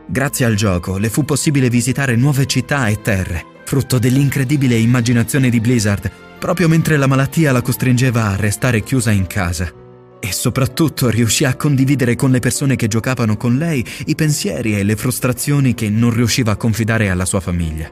Grazie 0.07 0.45
al 0.45 0.55
gioco 0.55 0.99
le 0.99 1.09
fu 1.09 1.25
possibile 1.25 1.71
visitare 1.71 2.17
nuove 2.17 2.47
città 2.47 2.89
e 2.89 3.01
terre, 3.01 3.45
frutto 3.65 3.99
dell'incredibile 3.99 4.77
immaginazione 4.77 5.49
di 5.49 5.61
Blizzard, 5.61 6.11
proprio 6.39 6.69
mentre 6.69 6.97
la 6.97 7.07
malattia 7.07 7.53
la 7.53 7.63
costringeva 7.63 8.27
a 8.27 8.37
restare 8.37 8.83
chiusa 8.83 9.11
in 9.11 9.27
casa. 9.27 9.73
E 10.21 10.33
soprattutto 10.33 11.09
riuscì 11.09 11.45
a 11.45 11.57
condividere 11.57 12.15
con 12.15 12.31
le 12.31 12.39
persone 12.39 12.77
che 12.77 12.89
giocavano 12.89 13.37
con 13.37 13.57
lei 13.57 13.85
i 14.07 14.15
pensieri 14.15 14.79
e 14.79 14.83
le 14.83 14.97
frustrazioni 14.97 15.75
che 15.75 15.89
non 15.89 16.13
riusciva 16.13 16.53
a 16.53 16.57
confidare 16.57 17.09
alla 17.09 17.25
sua 17.25 17.41
famiglia. 17.41 17.91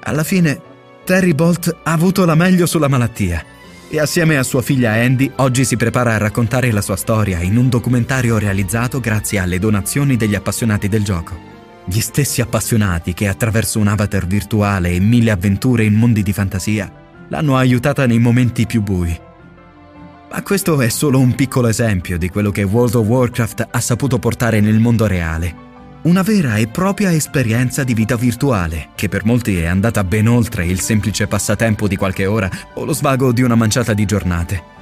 Alla 0.00 0.24
fine, 0.24 0.60
Terry 1.04 1.34
Bolt 1.34 1.74
ha 1.82 1.92
avuto 1.92 2.24
la 2.24 2.34
meglio 2.34 2.66
sulla 2.66 2.88
malattia 2.88 3.56
e 3.90 3.98
assieme 3.98 4.36
a 4.36 4.42
sua 4.42 4.60
figlia 4.60 4.92
Andy 4.92 5.30
oggi 5.36 5.64
si 5.64 5.76
prepara 5.76 6.14
a 6.14 6.18
raccontare 6.18 6.70
la 6.70 6.82
sua 6.82 6.96
storia 6.96 7.40
in 7.40 7.56
un 7.56 7.68
documentario 7.68 8.36
realizzato 8.36 9.00
grazie 9.00 9.38
alle 9.38 9.58
donazioni 9.58 10.16
degli 10.16 10.34
appassionati 10.34 10.88
del 10.88 11.02
gioco. 11.02 11.56
Gli 11.84 12.00
stessi 12.00 12.42
appassionati 12.42 13.14
che 13.14 13.28
attraverso 13.28 13.78
un 13.78 13.88
avatar 13.88 14.26
virtuale 14.26 14.90
e 14.90 15.00
mille 15.00 15.30
avventure 15.30 15.84
in 15.84 15.94
mondi 15.94 16.22
di 16.22 16.32
fantasia 16.34 16.92
l'hanno 17.28 17.56
aiutata 17.56 18.06
nei 18.06 18.18
momenti 18.18 18.66
più 18.66 18.82
bui. 18.82 19.18
Ma 20.30 20.42
questo 20.42 20.78
è 20.80 20.88
solo 20.88 21.18
un 21.18 21.34
piccolo 21.34 21.68
esempio 21.68 22.18
di 22.18 22.28
quello 22.28 22.50
che 22.50 22.62
World 22.62 22.94
of 22.96 23.06
Warcraft 23.06 23.68
ha 23.70 23.80
saputo 23.80 24.18
portare 24.18 24.60
nel 24.60 24.78
mondo 24.78 25.06
reale 25.06 25.67
una 26.02 26.22
vera 26.22 26.56
e 26.56 26.68
propria 26.68 27.12
esperienza 27.12 27.82
di 27.82 27.92
vita 27.92 28.16
virtuale, 28.16 28.90
che 28.94 29.08
per 29.08 29.24
molti 29.24 29.58
è 29.58 29.66
andata 29.66 30.04
ben 30.04 30.28
oltre 30.28 30.64
il 30.64 30.80
semplice 30.80 31.26
passatempo 31.26 31.88
di 31.88 31.96
qualche 31.96 32.26
ora 32.26 32.48
o 32.74 32.84
lo 32.84 32.92
svago 32.92 33.32
di 33.32 33.42
una 33.42 33.56
manciata 33.56 33.94
di 33.94 34.04
giornate. 34.04 34.76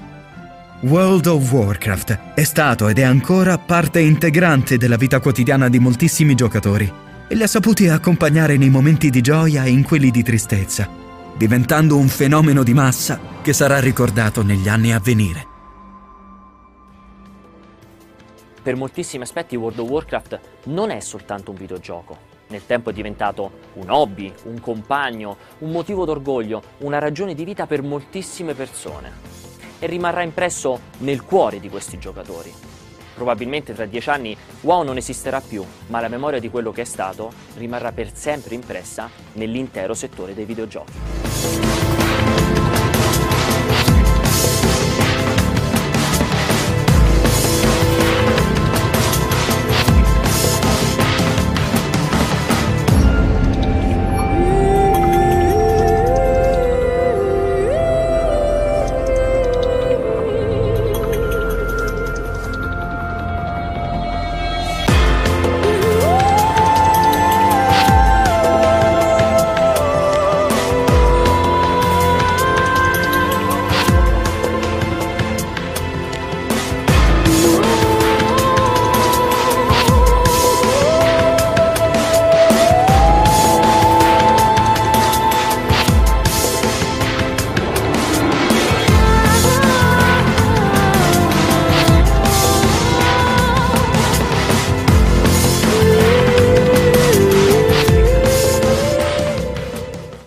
World 0.81 1.27
of 1.27 1.51
Warcraft 1.51 2.19
è 2.35 2.45
stato 2.45 2.89
ed 2.89 2.99
è 2.99 3.03
ancora 3.03 3.57
parte 3.57 4.01
integrante 4.01 4.77
della 4.77 4.97
vita 4.97 5.21
quotidiana 5.21 5.71
di 5.71 5.79
moltissimi 5.79 6.35
giocatori 6.35 6.93
e 7.29 7.35
li 7.35 7.43
ha 7.43 7.47
saputi 7.47 7.89
accompagnare 7.89 8.59
nei 8.59 8.71
momenti 8.71 9.09
di 9.09 9.23
gioia 9.23 9.65
e 9.65 9.71
in 9.71 9.83
quelli 9.83 10.11
di 10.11 10.23
tristezza, 10.23 10.89
diventando 11.37 11.97
un 11.97 12.09
fenomeno 12.09 12.63
di 12.63 12.75
massa 12.75 13.19
che 13.41 13.55
sarà 13.55 13.81
ricordato 13.81 14.43
negli 14.43 14.69
anni 14.69 14.93
a 14.93 15.01
venire. 15.03 15.55
Per 18.67 18.75
moltissimi 18.75 19.23
aspetti 19.23 19.55
World 19.55 19.79
of 19.79 19.89
Warcraft 19.89 20.41
non 20.65 20.91
è 20.91 20.99
soltanto 20.99 21.53
un 21.53 21.57
videogioco. 21.57 22.19
Nel 22.49 22.67
tempo 22.67 22.91
è 22.91 22.93
diventato 22.93 23.61
un 23.75 23.89
hobby, 23.91 24.33
un 24.47 24.59
compagno, 24.59 25.37
un 25.59 25.71
motivo 25.71 26.05
d'orgoglio, 26.05 26.61
una 26.79 26.99
ragione 26.99 27.35
di 27.35 27.45
vita 27.45 27.69
per 27.69 27.83
moltissime 27.83 28.55
persone. 28.55 29.13
E 29.79 29.87
rimarrà 29.87 30.23
impresso 30.23 30.81
nel 30.99 31.23
cuore 31.23 31.61
di 31.61 31.69
questi 31.69 31.97
giocatori. 32.01 32.53
Probabilmente 33.15 33.73
tra 33.73 33.87
dieci 33.87 34.11
anni 34.11 34.37
WoW 34.63 34.83
non 34.83 34.97
esisterà 34.97 35.41
più, 35.41 35.65
ma 35.87 36.01
la 36.01 36.09
memoria 36.09 36.41
di 36.41 36.51
quello 36.51 36.73
che 36.73 36.81
è 36.81 36.87
stato 36.87 37.31
rimarrà 37.59 37.93
per 37.93 38.17
sempre 38.17 38.57
impressa 38.57 39.09
nell'intero 39.35 39.95
settore 39.95 40.35
dei 40.35 40.45
videogiochi. 40.45 41.96